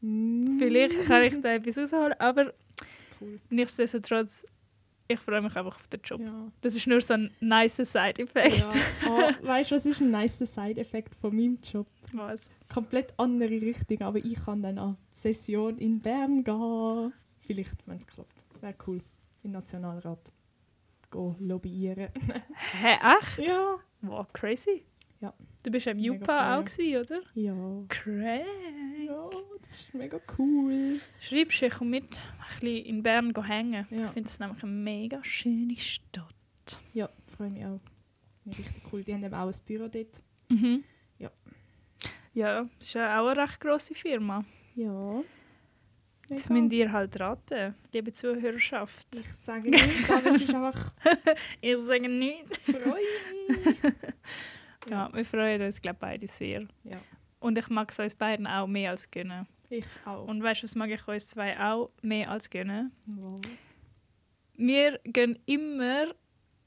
[0.00, 2.52] Vielleicht kann ich da etwas rausholen, aber
[3.20, 3.38] Cool.
[3.50, 4.46] nichtsdestotrotz,
[5.08, 6.20] ich freue mich einfach auf den Job.
[6.20, 6.50] Ja.
[6.60, 8.72] Das ist nur so ein nice Side-Effekt.
[8.72, 8.80] ja.
[9.08, 11.86] Oh, weißt du, was ist ein nice Side-Effekt von meinem Job?
[12.12, 12.48] Was?
[12.72, 17.12] Komplett andere Richtung, aber ich kann dann an die Session in Bern gehen.
[17.40, 18.44] Vielleicht, wenn es klappt.
[18.60, 19.00] Wäre cool.
[19.42, 20.32] Im Nationalrat.
[21.10, 22.08] Go lobbyieren.
[22.80, 23.48] Hä, echt?
[23.48, 23.76] ja.
[24.02, 24.84] Wow, crazy.
[25.20, 25.34] Ja.
[25.62, 27.20] Du bist am Mega Jupa auch, gewesen, oder?
[27.34, 27.84] Ja.
[27.88, 29.06] Crazy.
[29.06, 29.28] Ja,
[29.62, 30.98] das ist mega cool.
[31.20, 33.86] Schreibst du, ich komme mit, ein bisschen in Bern hängen.
[33.90, 34.04] Ja.
[34.06, 36.80] Ich finde es nämlich eine mega schöne Stadt.
[36.94, 37.80] Ja, freue mich auch.
[38.46, 39.04] Richtig cool.
[39.04, 40.22] Die haben eben auch ein Büro dort.
[40.48, 40.84] Mhm.
[41.18, 41.30] Ja.
[42.32, 44.44] Ja, das ist ja auch eine recht grosse Firma.
[44.74, 45.22] Ja.
[46.30, 49.08] Jetzt müsst ihr halt raten, liebe Zuhörerschaft.
[49.16, 50.92] Ich sage nicht, aber es ist einfach
[51.60, 52.58] Ich sage nichts.
[52.58, 52.94] freue
[53.48, 53.78] mich.
[54.90, 56.66] Ja, wir freuen uns, glaube beide sehr.
[56.84, 57.00] Ja,
[57.38, 59.46] Und ich mag es uns beiden auch mehr als gönnen.
[59.68, 60.26] ich auch.
[60.26, 62.92] Und weißt du, was mag ich uns zwei auch mehr als gönnen?
[63.06, 63.76] was?
[64.56, 66.12] Wir gehen immer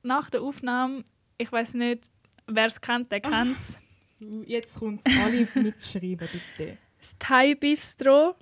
[0.04, 1.04] nach der Aufnahme,
[1.38, 2.10] ich weiß nicht,
[2.48, 3.82] wer es kennt, der kennt es.
[4.48, 6.78] Jetzt kommt es alle mitschreiben, bitte.
[6.98, 8.36] Das Thai Bistro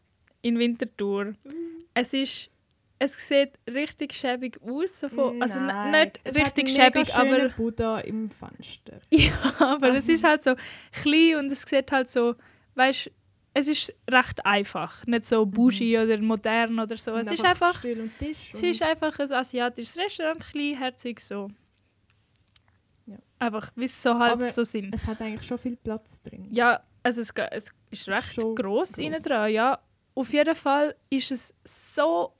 [0.43, 1.33] in Winterthur.
[1.95, 2.50] Es ist
[3.01, 4.99] es sieht richtig schäbig aus.
[4.99, 8.99] So von, also Nein, nicht es richtig schäbig, aber, Buddha im Fenster.
[9.09, 10.55] ja, aber es ist halt so
[10.91, 12.35] klein und es sieht halt so,
[12.75, 13.11] weißt
[13.53, 15.05] es ist recht einfach.
[15.07, 17.17] Nicht so bougie oder modern oder so.
[17.17, 21.49] Es Sind ist einfach, es ist einfach ein asiatisches Restaurant, klein, herzig so.
[23.07, 23.17] Ja.
[23.39, 24.93] Einfach, wie es so halt Aber so sind.
[24.93, 26.47] es hat eigentlich schon viel Platz drin.
[26.51, 28.97] Ja, also es, es ist recht Schon gross gross.
[28.99, 29.79] innen dran, ja.
[30.13, 32.33] Auf jeden Fall ist es so...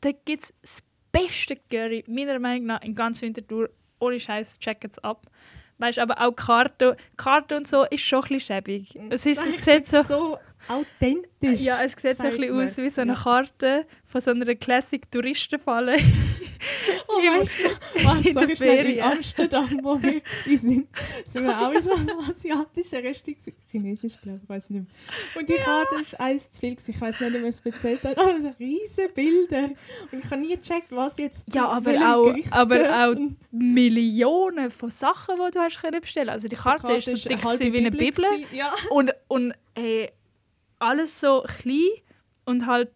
[0.00, 0.82] Da gibt es das
[1.12, 3.70] beste Curry, meiner Meinung nach, in ganz Winterthur.
[3.98, 5.26] Ohne Scheiß, check es ab.
[5.78, 8.98] Weißt aber auch Karte, Karte und so ist schon ein bisschen schäbig.
[9.10, 10.02] Es, ist, es sieht so...
[10.02, 10.38] so
[10.68, 11.60] authentisch.
[11.60, 13.14] Ja, es sieht so ein bisschen aus wie so eine.
[13.14, 15.96] Karte von so einer Classic-Touristenfalle.
[17.06, 17.58] Oh, weißt
[18.24, 19.02] du, in der schnell, in Ferien.
[19.12, 20.20] Amsterdam, wo wir
[20.58, 20.88] sind,
[21.26, 23.38] sind wir auch in so einem asiatischen Restaurant.
[23.70, 25.40] Chinesisch, glaube ich, weiß nicht mehr.
[25.40, 26.76] Und die Karte ist eins zu viel.
[26.86, 28.18] Ich weiß nicht, ob man es erzählt hat.
[28.18, 29.70] Aber so riesige Bilder.
[30.12, 33.16] Und ich habe nie gecheckt, was jetzt Ja, aber auch- aber auch
[33.50, 37.44] Millionen von Sachen, die du hast können bestellen Also die die Karte, ist so dick
[37.44, 38.24] eine wie eine Bibel.
[38.52, 38.72] Ja.
[38.90, 40.10] Und, und ey,
[40.78, 41.80] alles so klein
[42.44, 42.90] und halt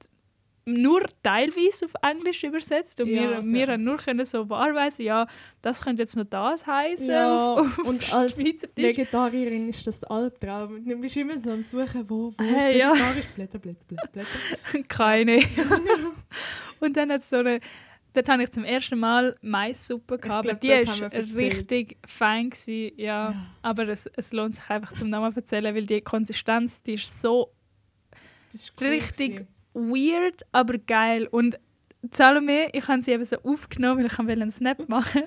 [0.65, 3.01] nur teilweise auf Englisch übersetzt.
[3.01, 5.27] Und Ja, wir, also- wir haben nur können so wahrweisen, ja,
[5.61, 7.11] das könnte jetzt noch das heißen.
[7.11, 8.39] Ja, auf, auf und als.
[8.39, 10.85] Vegetarierin ist das der Albtraum.
[10.87, 12.91] Dann bist du immer so am Suchen, wo, wo Hey, ist ja.
[12.93, 13.27] vegetarisch.
[13.35, 14.83] Blätter, Blätter, Blätter, Blätter.
[14.89, 15.41] Keine.
[16.81, 17.61] und dann hat es so eine.
[18.15, 21.35] Dort hatte ich zum ersten Mal Maissuppe gehabt, aber glaub, die haben wir erzählt.
[21.35, 22.51] richtig fein.
[22.51, 23.31] Gewesen, ja.
[23.31, 23.47] Ja.
[23.63, 27.51] Aber es, es lohnt sich einfach zum Namen erzählen, weil die Konsistenz, die ist so
[28.53, 29.49] ist cool richtig gewesen.
[29.75, 31.27] Weird, aber geil.
[31.31, 31.59] Und
[32.13, 35.23] Salome, ich habe sie eben so aufgenommen, weil ich einen Snap machen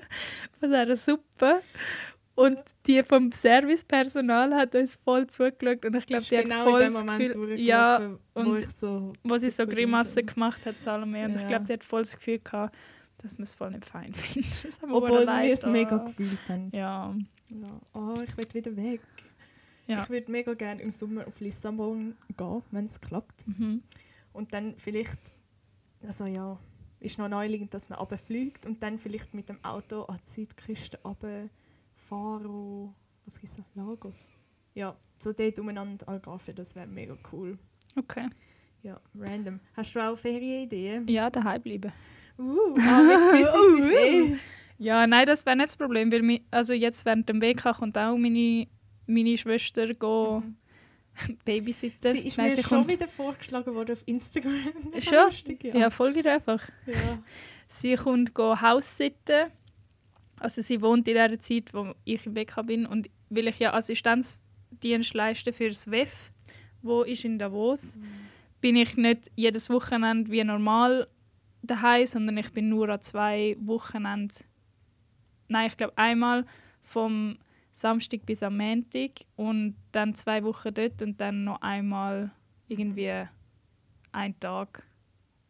[0.60, 1.62] von dieser Suppe.
[2.34, 6.64] Und die vom Servicepersonal hat uns voll zugeschaut und ich glaube, Ich die hat auch
[6.64, 11.24] voll das Gefühl, ja, wo und ich so wo sie so Grimassen gemacht hat, Salome.
[11.24, 11.48] Und ich Ja.
[11.48, 12.76] glaube, die hat voll das Gefühl gehabt,
[13.22, 14.78] dass man es voll nicht fein findet.
[14.82, 16.68] Obwohl wir es mega gefühlt haben.
[16.74, 17.14] Ja,
[17.48, 17.80] Ja.
[17.94, 19.00] Oh, ich will wieder weg.
[19.86, 20.02] Ja.
[20.02, 23.46] Ich würde mega gerne im Sommer auf Lissabon gehen, wenn es klappt.
[23.48, 23.82] mhm.
[24.36, 25.18] Und dann vielleicht,
[26.06, 26.58] also ja,
[27.00, 30.98] ist noch naheliegend, dass man runterfliegt und dann vielleicht mit dem Auto an die Südküste
[31.02, 32.46] runterfahren.
[32.46, 33.64] und- Was es noch?
[33.74, 34.28] Lagos?
[34.74, 37.58] Ja, so dort umeinander Algarve, das wäre mega cool.
[37.96, 38.28] okay.
[38.82, 39.58] Ja, random.
[39.74, 41.08] Hast du auch Ferienideen?
[41.08, 41.92] Ja, daheim bleiben.
[42.38, 44.36] Uh, ah, mit Füssen ist eh.
[44.78, 47.96] Ja, nein, das wäre nicht das Problem, weil mi, also jetzt während dem WK kommt
[47.96, 48.68] auch meine,
[49.06, 50.42] meine Schwester go
[51.44, 52.12] babysitten.
[52.12, 54.72] Sie ist Nein, mir sie schon kommt- wieder vorgeschlagen worden auf Instagram.
[55.00, 55.26] Schon?
[55.26, 55.76] Lustig, ja.
[55.76, 56.62] Ja, folge ihr einfach.
[56.86, 57.18] ja.
[57.68, 59.50] Sie kommt go Haus sitten.
[60.38, 63.72] Also sie wohnt in der Zeit, wo ich im WK bin und weil ich ja
[63.74, 66.30] Assistenzdienst leiste für das WEF,
[66.82, 67.98] wo ist in Davos,
[68.60, 71.08] bin ich nicht jedes Wochenende wie normal
[71.62, 74.44] daheim, sondern ich bin nur an zwei Wochenenden.
[75.48, 76.44] Nein, ich glaube einmal
[76.82, 77.38] vom
[77.78, 82.30] Samstag bis am Montag und dann zwei Wochen dort und dann noch einmal
[82.68, 83.24] irgendwie
[84.12, 84.82] einen Tag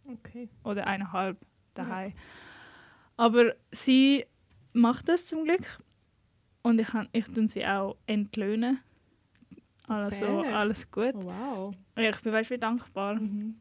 [0.08, 0.48] Okay.
[0.64, 1.38] oder eineinhalb
[1.74, 2.12] daheim.
[3.16, 4.24] Aber sie
[4.72, 5.78] macht das zum Glück
[6.62, 8.80] und ich, han- ich tun sie auch entlöhnen.
[9.88, 10.56] Also Fair.
[10.56, 11.14] alles gut.
[11.14, 11.74] Oh, wow.
[11.96, 13.14] Ja, ich bin weißt, wie dankbar.
[13.14, 13.60] Mhm.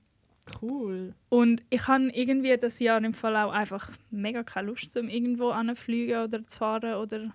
[0.62, 1.14] Cool.
[1.30, 5.50] Und ich habe irgendwie das Jahr im Fall auch einfach mega keine Lust, um irgendwo
[5.50, 7.32] anzufliegen oder zu fahren oder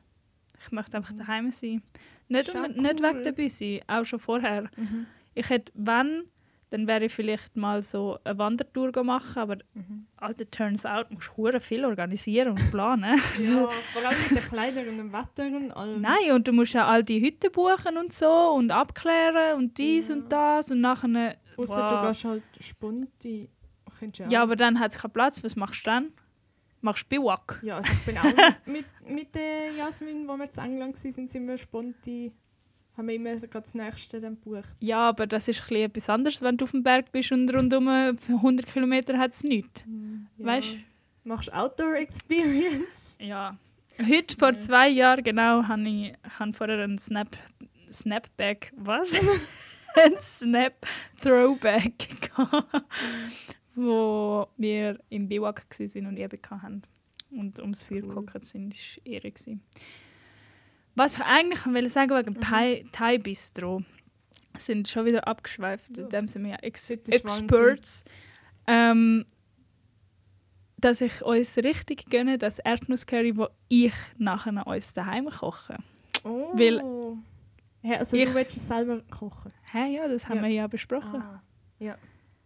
[0.60, 1.82] ich möchte einfach daheim sein.
[2.28, 3.08] Nicht, um, nicht cool.
[3.08, 4.62] wegen der Büsi, auch schon vorher.
[4.76, 5.06] Mhm.
[5.34, 6.24] Ich hätte, wenn,
[6.70, 10.06] dann wäre ich vielleicht mal so eine Wandertour machen, aber Mhm.
[10.16, 13.18] Alter, turns out, musst du viel organisieren und planen.
[13.38, 16.00] Ja, vor allem mit den Kleidern und dem Wetter und allem.
[16.02, 20.08] Nein, und du musst ja all die Hütten buchen und so und abklären und dies
[20.08, 20.14] Ja.
[20.14, 21.36] und das und nachher...
[21.56, 22.02] Außer Wow.
[22.02, 22.58] du gehst halt du
[24.30, 25.42] Ja, aber dann hat es keinen Platz.
[25.42, 26.12] Was machst du dann?
[26.80, 27.60] Machst du Biwak?
[27.62, 28.24] Ja, also ich bin auch
[28.66, 32.32] mit, mit der Jasmin, wo wir zu England waren, sind wir sponti.
[32.96, 34.68] Haben wir immer gerade das nächste dann gebucht.
[34.80, 38.16] Ja, aber das ist ein etwas anderes, wenn du auf dem Berg bist und rundum
[38.18, 39.84] für 100 Kilometer hat es nichts.
[40.38, 40.46] Ja.
[40.46, 40.76] Weißt
[41.24, 42.86] Machst du Outdoor Experience?
[43.20, 43.58] Ja.
[43.98, 47.36] Heute, vor zwei Jahren genau, habe ich hab vorher einen Snap,
[47.92, 49.12] Snapback, was?
[49.94, 56.82] ein Snap-Throwback gehabt, wo wir im Biwak waren und eben hatten.
[57.30, 58.08] Und ums Feuer Cool.
[58.08, 59.30] gehockt sind, war Ehre.
[59.30, 59.62] gewesen.
[60.96, 62.90] Was ich eigentlich wollte sagen wegen Mhm.
[62.92, 63.82] Thai, Bistro,
[64.56, 66.02] sind schon wieder abgeschweift, Ja.
[66.04, 68.04] in dem sind wir ja Ex Experts.
[68.66, 69.24] Ähm,
[70.78, 75.76] dass ich uns richtig gönne, das Erdnusscurry, das ich nachher uns daheim koche.
[76.24, 76.50] Oh.
[76.54, 76.82] Weil-
[77.82, 79.52] Hä, also Ich- du willst es selber kochen?
[79.72, 80.42] Hä, ja, das haben Ja.
[80.42, 81.22] wir ja besprochen.
[81.22, 81.42] Ah,
[81.78, 81.96] ja.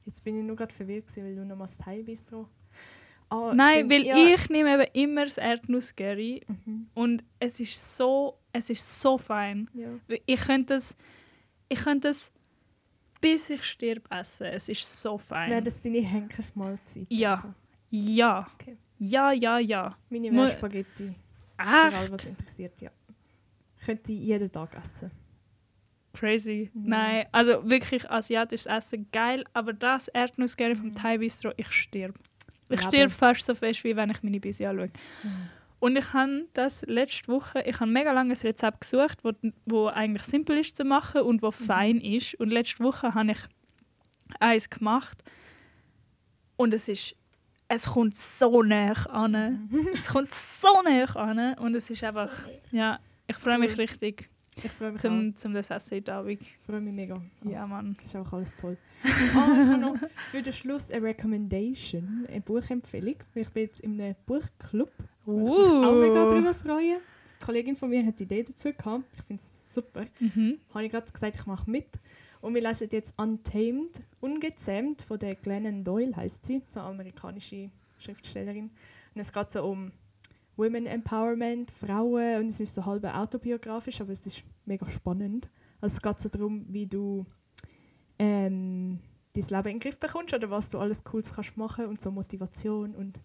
[0.07, 2.49] Jetzt bin ich nur gerade verwirrt, gewesen, weil du noch mal das Thai Bistro.
[3.31, 3.93] Ah, Nein, stimmt.
[3.93, 4.35] weil ja.
[4.35, 6.89] ich nehme eben immer das Erdnusscurry Mhm.
[6.95, 9.69] und es ist so, es ist so fein.
[9.75, 9.89] Ja.
[10.27, 10.97] Ich könnte das,
[11.69, 12.31] ich könnte das
[13.21, 14.49] bis ich stirb essen.
[14.49, 15.51] Es ist so fein.
[15.51, 17.07] Wäre das deine Henkersmahlzeit?
[17.09, 17.37] Ja.
[17.37, 17.49] Also,
[17.91, 18.47] ja.
[18.61, 18.77] Okay.
[18.99, 19.97] Ja, ja, ja.
[20.11, 21.07] meine wäre Spaghetti.
[21.07, 21.15] Für
[21.67, 22.13] alle, Echt?
[22.13, 22.91] was interessiert, ja.
[23.83, 25.11] Könnte ich jeden Tag essen.
[26.15, 26.71] Crazy.
[26.75, 26.81] Ja.
[26.85, 30.95] Nein, also wirklich asiatisches Essen geil, aber das Erdnusscurry vom Mhm.
[30.95, 32.15] Thai Bistro, ich stirb.
[32.69, 32.83] Ich Leben.
[32.91, 34.91] stirb fast so fest, wie wenn ich meine Büsi anschaue.
[35.81, 39.33] Und ich habe das letzte Woche, ich habe mega lange ein Rezept gesucht, wo,
[39.67, 42.35] wo eigentlich simpel ist zu machen und wo fein ist.
[42.37, 43.39] Und letzte Woche habe ich
[44.41, 45.23] eins gemacht
[46.57, 47.15] und es ist,
[47.69, 49.69] es kommt so nah an.
[49.93, 52.31] es kommt so nah an und es ist einfach,
[52.71, 54.31] ja, ich freue mich richtig,
[54.63, 55.03] Ich freue mich auch.
[55.03, 56.41] zum, zum das Essen heute Abend.
[56.41, 57.21] Ich freue mich mega.
[57.45, 57.95] Ja, Mann.
[57.97, 58.77] Das ist auch alles toll.
[59.03, 59.97] ah, ich habe noch
[60.31, 63.17] für den Schluss eine Recommendation, eine Buchempfehlung.
[63.35, 64.93] Ich bin jetzt in einem Buchclub.
[64.99, 66.31] Ich mich auch mega Uh.
[66.31, 66.97] darüber freuen.
[66.97, 69.05] Eine Kollegin von mir hat die Idee dazu gehabt.
[69.15, 70.07] Ich finde es super.
[70.21, 70.59] Mhm.
[70.73, 71.89] Habe ich gerade gesagt, ich mache mit.
[72.41, 77.71] Und wir lesen jetzt Untamed, Ungezähmt von der Glennon Doyle, heißt sie, so eine amerikanische
[77.99, 78.71] Schriftstellerin.
[79.15, 79.91] Und es geht so um
[80.57, 85.49] Women Empowerment, Frauen und es ist so halb autobiografisch, aber es ist mega spannend.
[85.81, 87.27] Also es geht so darum, wie du
[88.19, 89.01] ähm,
[89.33, 92.11] dein Leben in den Griff bekommst oder was du alles Cooles kannst machen und so
[92.11, 93.19] Motivation und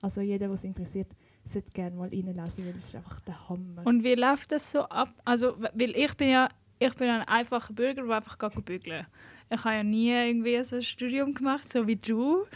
[0.00, 1.08] also jeder, was interessiert,
[1.46, 3.86] sollte gerne mal reinlesen, weil es ist einfach der Hammer.
[3.86, 5.14] Und wie läuft das so ab?
[5.24, 6.48] Also, weil ich bin ja
[6.78, 9.06] ich bin ein einfacher Bürger, der einfach bügeln.
[9.50, 12.46] Ich habe ja nie irgendwie so ein Studium gemacht, so wie du.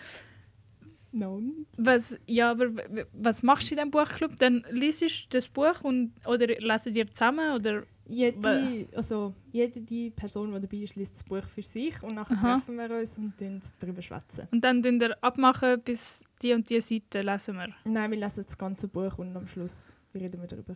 [1.19, 1.43] No.
[1.77, 2.67] Was, ja, aber
[3.13, 4.37] was machst du in diesem Buchclub?
[4.37, 7.55] Dann liest du das Buch und, oder lesen ihr zusammen?
[7.55, 7.85] Oder?
[8.11, 12.39] Jede, also, jede die Person, die dabei ist, liest das Buch für sich und nachher
[12.39, 12.55] Aha.
[12.55, 13.35] treffen wir uns und
[13.79, 14.49] darüber schwätzen.
[14.51, 17.69] Und dann tun wir abmachen, bis die und die Seite lesen wir.
[17.85, 20.75] Nein, wir lesen das ganze Buch und am Schluss reden wir darüber.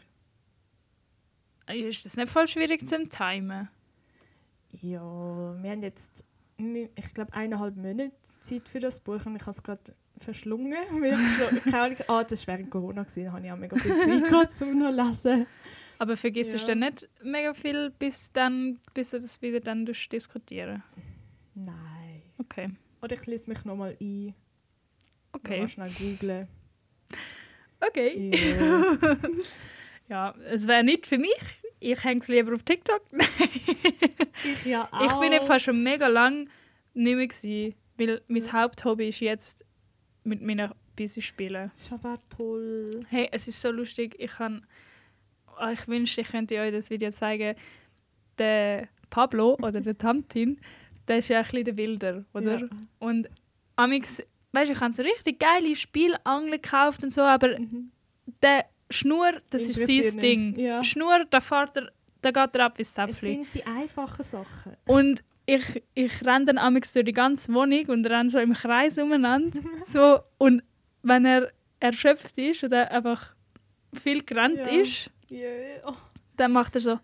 [1.68, 3.68] Ist das nicht voll schwierig zum Timen?
[4.80, 5.00] Ja,
[5.62, 6.24] wir haben jetzt,
[6.58, 8.12] ich glaube, eineinhalb Monate
[8.42, 10.72] Zeit für das Buch und ich habe es gerade verschlungen.
[11.00, 13.56] Weil ich so, keine Ahnung, ah, das war während Corona, gewesen, da habe ich auch
[13.56, 15.46] mega viel Zeit gehabt, um noch zu lesen.
[15.98, 16.66] Aber vergisst du Ja.
[16.66, 20.82] dann nicht mega viel, bis, dann, bis du das wieder dann diskutieren
[21.54, 22.22] Nein.
[22.38, 22.70] Okay.
[23.02, 24.34] Oder ich lese mich nochmal ein,
[25.32, 25.60] Okay.
[25.60, 26.48] mal schnell googlen.
[27.80, 28.30] Okay.
[28.58, 29.16] Ja.
[30.08, 31.32] Ja, es wäre nicht für mich.
[31.80, 33.00] Ich hänge es lieber auf TikTok.
[34.44, 35.06] ich ja auch.
[35.06, 36.50] Ich bin einfach schon mega lang
[36.92, 37.28] nicht mehr
[38.08, 39.64] weil mein Haupthobby ist jetzt
[40.24, 41.70] mit meinen Busy spielen.
[41.72, 43.04] Das ist aber toll.
[43.08, 44.14] Hey, es ist so lustig.
[44.18, 44.66] Ich kann,
[45.56, 47.54] Ah, ich wünschte, ich könnte euch das Video zeigen.
[48.38, 50.58] Der Pablo oder der Tantin,
[51.06, 52.58] der ist ja ein bisschen der Wilder, oder?
[52.60, 52.68] Ja.
[52.98, 53.28] Und
[53.76, 54.22] amix,
[54.52, 57.92] weißt du, ich habe so richtig geile Spielangeln gekauft und so, aber Mhm.
[58.42, 60.58] der Schnur, das ist sein Ding.
[60.58, 60.82] Ja.
[60.82, 61.92] Schnur, da fährt er,
[62.22, 63.34] da geht er ab wie Es Zäpfli.
[63.34, 64.76] sind die einfachen Sachen.
[64.86, 68.98] Und ich, ich renne dann amix durch die ganze Wohnung und renne so im Kreis
[68.98, 69.58] umeinander.
[69.92, 70.62] so, und
[71.02, 73.34] wenn er erschöpft ist oder einfach
[73.94, 74.80] viel gerannt Ja.
[74.80, 75.48] ist, Ja.
[75.86, 75.92] Oh.
[76.42, 76.98] Dann macht er so.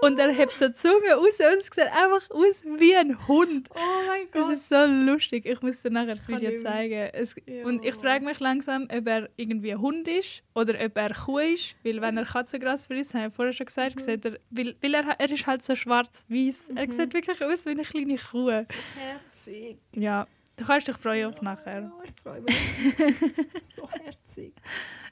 [0.00, 3.68] Und er hebt so die Zunge raus und es sieht einfach aus wie ein Hund.
[3.74, 4.52] oh mein Das Gott.
[4.54, 5.46] ist so lustig.
[5.46, 7.10] Ich muss dir nachher das Kann Video zeigen.
[7.12, 7.64] Es, Ja.
[7.66, 11.38] Und ich frage mich langsam, ob er irgendwie ein Hund ist oder ob er Kuh
[11.38, 11.76] ist.
[11.84, 14.00] Weil wenn er Katzengras frisst, habe ich vorher schon gesagt, Mhm.
[14.00, 16.70] sieht er, weil, weil er, er ist halt so schwarz-weiß.
[16.74, 16.92] Er Mhm.
[16.92, 18.50] sieht wirklich aus wie eine kleine Kuh.
[18.50, 19.78] Herzig.
[19.94, 21.82] Ja, du kannst dich freuen auf nachher.
[21.82, 22.56] Ja, ich freue mich.
[23.74, 24.52] so herzig.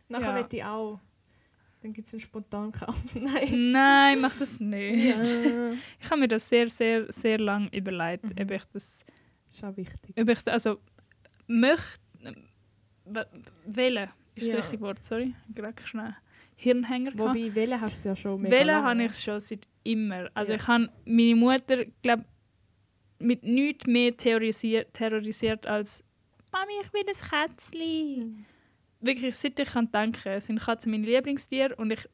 [0.08, 0.48] Nachher ja.
[0.50, 0.98] ich auch.
[1.83, 3.03] Dann gibt es einen Spontankauf.
[3.14, 3.72] Nein.
[3.72, 5.16] Nein, mach das nicht.
[5.18, 5.72] Ja.
[5.99, 8.43] Ich habe mir das sehr, sehr, sehr lang überlegt, Mhm.
[8.43, 9.05] ob ich das,
[9.51, 10.14] Ist auch wichtig.
[10.18, 10.78] ob ich, also
[11.47, 12.01] möchte,
[13.64, 14.59] wählen ist das Ja.
[14.59, 16.14] richtige Wort, sorry, gerade schnell
[16.57, 17.35] Hirnhänger gehabt.
[17.37, 18.87] Wobei, Welle hast du ja schon mega Wählen lange.
[18.89, 20.28] habe ich schon seit immer.
[20.35, 20.59] Also Ja.
[20.59, 22.24] ich habe meine Mutter, glaube
[23.18, 26.05] mit nichts mehr terrorisiert, terrorisiert als
[26.53, 28.45] «Mami, ich will ein Kätzchen!» Mhm.
[29.01, 32.09] Wirklich, seit ich kann denken, sind Katzen meine Lieblingstiere und ich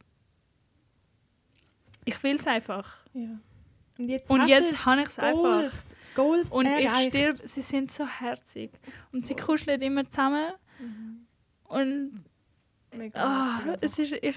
[2.06, 3.04] ich will es einfach.
[3.12, 3.40] Ja.
[3.98, 5.72] Und jetzt, Und jetzt habe ich es einfach.
[6.14, 7.08] Goals, Und ich erreicht.
[7.10, 8.70] stirb, sie sind so herzig.
[9.12, 10.52] Und sie kuscheln immer zusammen.
[10.78, 11.26] Mhm.
[11.64, 12.24] Und
[12.92, 13.76] einfach.
[13.80, 14.36] es ist, ich,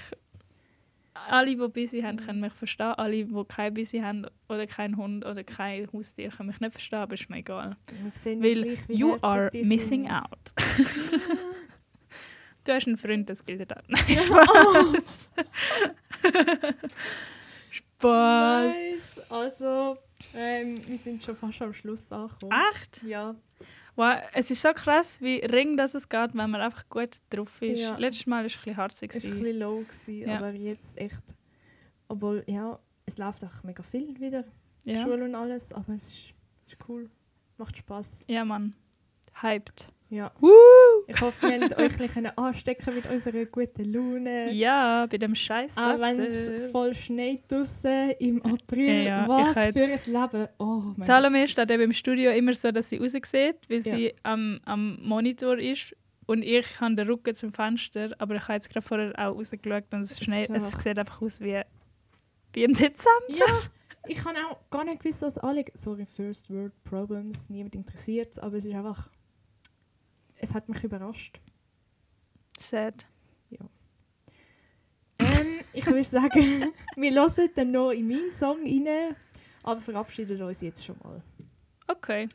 [1.14, 2.93] alle, die Busy haben, können mich verstehen.
[2.97, 7.00] Alle, die kein Busy haben oder keinen Hund oder kein Haustier, können mich nicht verstehen,
[7.00, 7.70] aber ist mir egal.
[8.26, 10.12] Weil you are missing sind.
[10.12, 10.54] out.
[12.64, 13.82] du hast einen Freund, das gilt auch.
[13.88, 14.01] Nein,
[14.32, 15.30] Oh, Spaß.
[17.72, 18.82] Spaß.
[18.84, 19.32] nice.
[19.32, 19.97] Also,
[20.34, 22.53] ähm, wir sind schon fast am Schluss angekommen.
[22.72, 23.03] Echt?
[23.03, 23.36] Ja.
[23.95, 27.62] Wow, es ist so krass, wie ring das es geht, wenn man einfach gut drauf
[27.62, 27.82] ist.
[27.82, 27.97] Ja.
[27.97, 29.12] Letztes Mal war es ein bisschen harzig.
[29.14, 30.38] Es war ein bisschen low, gewesen, Ja.
[30.38, 31.22] aber jetzt echt.
[32.07, 34.45] Obwohl, ja, es läuft auch mega viel wieder.
[34.86, 35.03] Ja.
[35.03, 36.34] Schule und alles, aber es ist,
[36.68, 37.10] ist cool.
[37.57, 38.24] Macht Spaß.
[38.28, 38.74] ja, Mann.
[39.41, 39.91] Hyped.
[40.12, 40.32] Ja.
[40.39, 40.49] Woo!
[41.07, 44.51] Ich hoffe, wir haben euch ein anstecken mit unserer guten Laune.
[44.51, 45.78] Ja, bei dem Scheiß.
[45.78, 49.03] Auch wenn es voll schneit draussen im April.
[49.03, 50.47] Ja, ja, Was ich habe für ein Leben.
[50.57, 51.05] Oh mein Gott.
[51.05, 53.82] Salome steht eben im Studio immer so, dass sie raussieht, weil Ja.
[53.82, 55.95] sie am, am Monitor ist.
[56.26, 59.86] Und ich habe den Rücken zum Fenster, aber ich habe jetzt gerade vorher auch rausgeschaut
[59.91, 61.62] und es, ist es sieht einfach aus wie,
[62.53, 63.30] wie im Dezember.
[63.30, 63.45] Ja,
[64.07, 65.66] ich habe auch gar nicht gewusst, dass alle.
[65.76, 69.10] Sorry, First World Problems, niemand interessiert aber es ist einfach.
[70.42, 71.40] Es hat mich überrascht.
[72.58, 73.06] Sad.
[75.20, 79.16] Ähm, ich würde sagen, wir hören dann noch in meinen Song rein,
[79.64, 81.22] aber verabschieden uns jetzt schon mal.
[81.88, 82.30] Okay.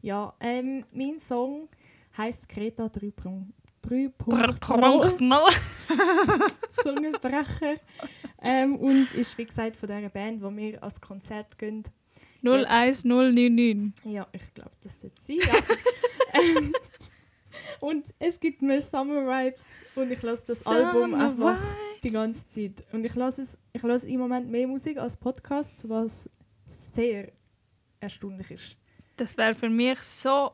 [0.00, 1.68] Ja, ähm, mein Song
[2.16, 3.46] heisst Kreta 3.0.
[4.18, 4.60] Punkt
[6.82, 7.76] Zungenbrecher.
[8.42, 11.82] ähm, und ist wie gesagt von dieser Band, wo wir als Konzert gehen.
[12.42, 14.04] 01099.
[14.04, 15.38] Ja, ich glaube, das sollte sein.
[15.38, 15.54] Ja.
[16.40, 16.72] ähm,
[17.80, 19.64] und es gibt mir Summer Vibes
[19.94, 22.00] und ich lasse das Album Summer einfach Vibes.
[22.02, 22.84] die ganze Zeit.
[22.92, 26.28] Und ich lasse es, ich lasse im Moment mehr Musik als Podcast, was
[26.66, 27.32] sehr
[28.00, 28.76] erstaunlich ist.
[29.16, 30.52] Das wäre für mich so.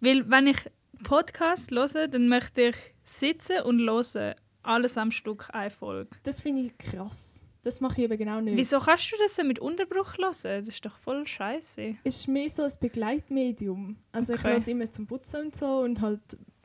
[0.00, 0.70] Weil, wenn ich
[1.02, 4.34] Podcast höre, dann möchte ich sitzen und hören.
[4.62, 6.10] Alles am Stück eine Folge.
[6.24, 7.37] Das finde ich krass.
[7.64, 8.56] Das mache ich eben genau nicht.
[8.56, 10.30] Wieso kannst du das so mit Unterbruch hören?
[10.42, 11.96] Das ist doch voll scheiße.
[12.04, 13.96] Es ist mehr so ein Begleitmedium.
[14.12, 14.52] Also ich Okay.
[14.54, 16.20] lasse immer zum Putzen und so und halt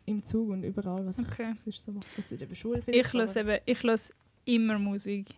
[0.06, 1.52] im Zug und überall, was Okay.
[1.56, 2.06] ich sonst so mache.
[2.16, 3.96] Das ist der Schule Ich höre eben, ich höre
[4.46, 5.30] immer Musik.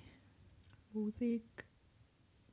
[0.92, 1.44] Musik.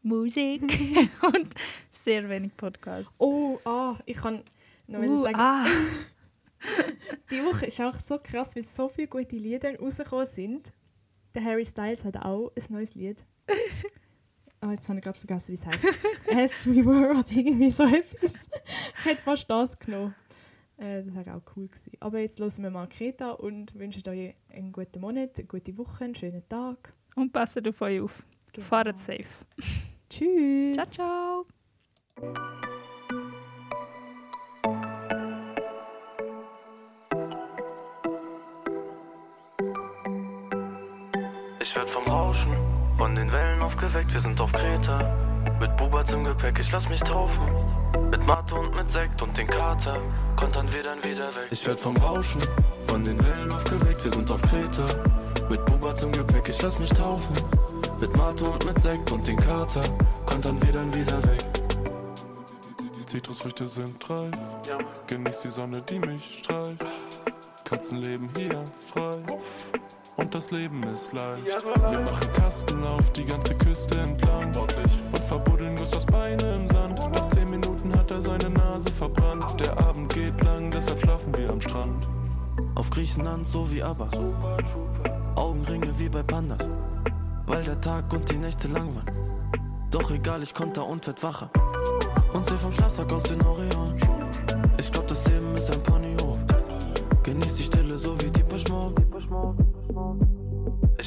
[0.02, 0.62] Musik
[1.22, 1.54] und
[1.90, 3.20] sehr wenig Podcasts.
[3.20, 4.42] Oh, ah, ich kann
[4.86, 5.66] noch Uh, sagen, ah.
[7.30, 10.72] die Woche ist auch so krass, weil so viele gute Lieder rausgekommen sind.
[11.34, 13.24] Der Harry Styles hat auch ein neues Lied.
[14.60, 15.84] Ah, jetzt habe ich gerade vergessen, wie es heißt.
[16.30, 18.34] As We Were oder irgendwie so etwas.
[18.98, 20.14] Ich hätte fast das genommen.
[20.76, 21.92] Äh, das wäre auch cool gewesen.
[22.00, 26.04] Aber jetzt hören wir mal Kreta und wünschen euch einen guten Monat, eine gute Woche,
[26.04, 26.92] einen schönen Tag.
[27.16, 28.24] Und passet auf euch auf.
[28.52, 28.66] Genau.
[28.66, 29.24] Fahrt safe.
[30.08, 30.76] Tschüss.
[30.76, 31.46] Ciao,
[32.16, 32.72] ciao.
[41.72, 42.54] Ich werd vom Rauschen,
[42.98, 45.16] von den Wellen aufgeweckt, wir sind auf Kreta.
[45.58, 47.40] Mit Bubat im Gepäck, ich lass mich taufen.
[48.10, 49.96] Mit Mate und mit Sekt und den Kater,
[50.36, 51.48] kontern wir dann wieder weg.
[51.50, 52.42] Ich werd vom Rauschen,
[52.88, 54.84] von den Wellen aufgeweckt, wir sind auf Kreta.
[55.48, 57.36] Mit Bubat im Gepäck, ich lass mich taufen.
[58.02, 59.82] Mit Mate und mit Sekt und den Kater,
[60.26, 61.42] kontern wir dann wieder weg.
[63.06, 64.30] Zitrusfrüchte sind reif.
[65.06, 66.84] Genieß die Sonne, die mich streift.
[67.64, 69.22] Katzen leben hier frei.
[70.16, 71.46] Und das Leben ist leicht.
[71.46, 74.52] Wir machen Kasten auf die ganze Küste entlang.
[74.56, 76.98] Und verbuddeln Gustavs Beine im Sand.
[76.98, 79.58] Nach zehn Minuten hat er seine Nase verbrannt.
[79.58, 82.06] Der Abend geht lang, deshalb schlafen wir am Strand.
[82.74, 84.10] Auf Griechenland so wie aber.
[85.34, 86.68] Augenringe wie bei Pandas.
[87.46, 89.10] Weil der Tag und die Nächte lang waren.
[89.90, 91.50] Doch egal, ich konter und werd wacher.
[92.32, 93.94] Und seh vom Schlafsack aus den Orion.
[94.78, 95.41] Ich glaub, das Leben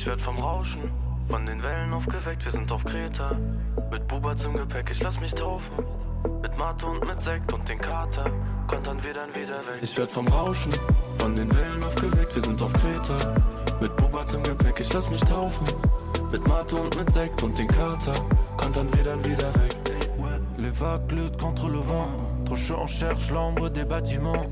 [0.05, 0.83] Ich werd vom Rauschen,
[1.29, 3.35] von den Wellen aufgeweckt, wir sind auf Kreta.
[3.89, 5.83] Mit Bubat im Gepäck, ich lass mich taufen.
[6.43, 8.29] Mit Mate und mit Sekt und den Kater,
[8.67, 9.79] kontern wir dann wieder weg.
[9.81, 10.71] Ich werd vom Rauschen,
[11.17, 13.33] von den Wellen aufgeweckt, wir sind auf Kreta.
[13.81, 15.65] Mit Bubat im Gepäck, ich lass mich taufen.
[16.31, 18.13] Mit Mate und mit Sekt und den Kater,
[18.57, 19.75] kontern wir dann wieder weg.
[20.59, 22.24] Les vagues luttent contre le vent.
[22.45, 24.45] Trop chaud, on cherche l'ombre des bâtiments.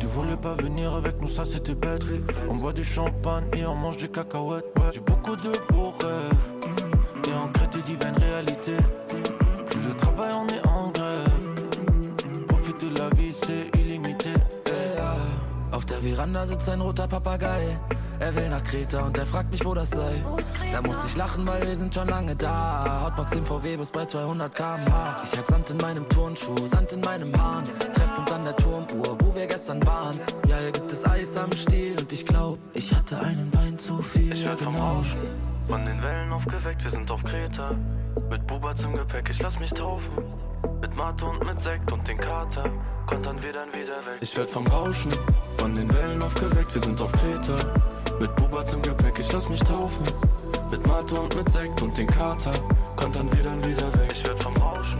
[0.00, 2.02] Tu voulais pas venir avec nous, ça c'était bête.
[2.48, 4.66] On boit du champagne et on mange des cacahuètes.
[4.92, 6.34] J'ai beaucoup de beaux rêves.
[7.28, 8.76] Et en crête divine réalité.
[9.70, 12.46] Plus de travail, on est en grève.
[12.48, 14.30] Profite de la vie, c'est illimité.
[14.66, 15.16] Eh, Ja,
[15.72, 15.84] Auf.
[18.18, 20.24] Er will nach Kreta und er fragt mich, wo das sei.
[20.72, 23.02] Da muss ich lachen, weil wir sind schon lange da.
[23.04, 25.16] Hotbox im VW-Bus bei 200 km/h.
[25.22, 27.64] Ich hab Sand in meinem Turnschuh, Sand in meinem Hahn.
[27.94, 30.18] Treffpunkt an der Turmuhr, wo wir gestern waren.
[30.48, 34.00] Ja, hier gibt es Eis am Stiel und ich glaub, ich hatte einen Wein zu
[34.00, 34.32] viel.
[34.32, 35.18] Ich werd vom Rauschen,
[35.68, 37.72] von den Wellen aufgeweckt, wir sind auf Kreta.
[38.30, 40.10] Mit Bubat im Gepäck, ich lass mich taufen.
[40.80, 42.70] Mit Mate und mit Sekt und den Kater,
[43.06, 44.18] kontern wir dann wieder weg.
[44.20, 45.12] Ich werd vom Rauschen,
[45.58, 47.56] von den Wellen aufgeweckt, wir sind auf Kreta.
[48.20, 50.06] Mit Bubat im Gepäck, ich lass mich taufen.
[50.70, 52.52] Mit Mate und mit Sekt und den Kater,
[52.96, 54.12] kontern wir dann wieder weg.
[54.12, 54.98] Ich werd vom Rauschen,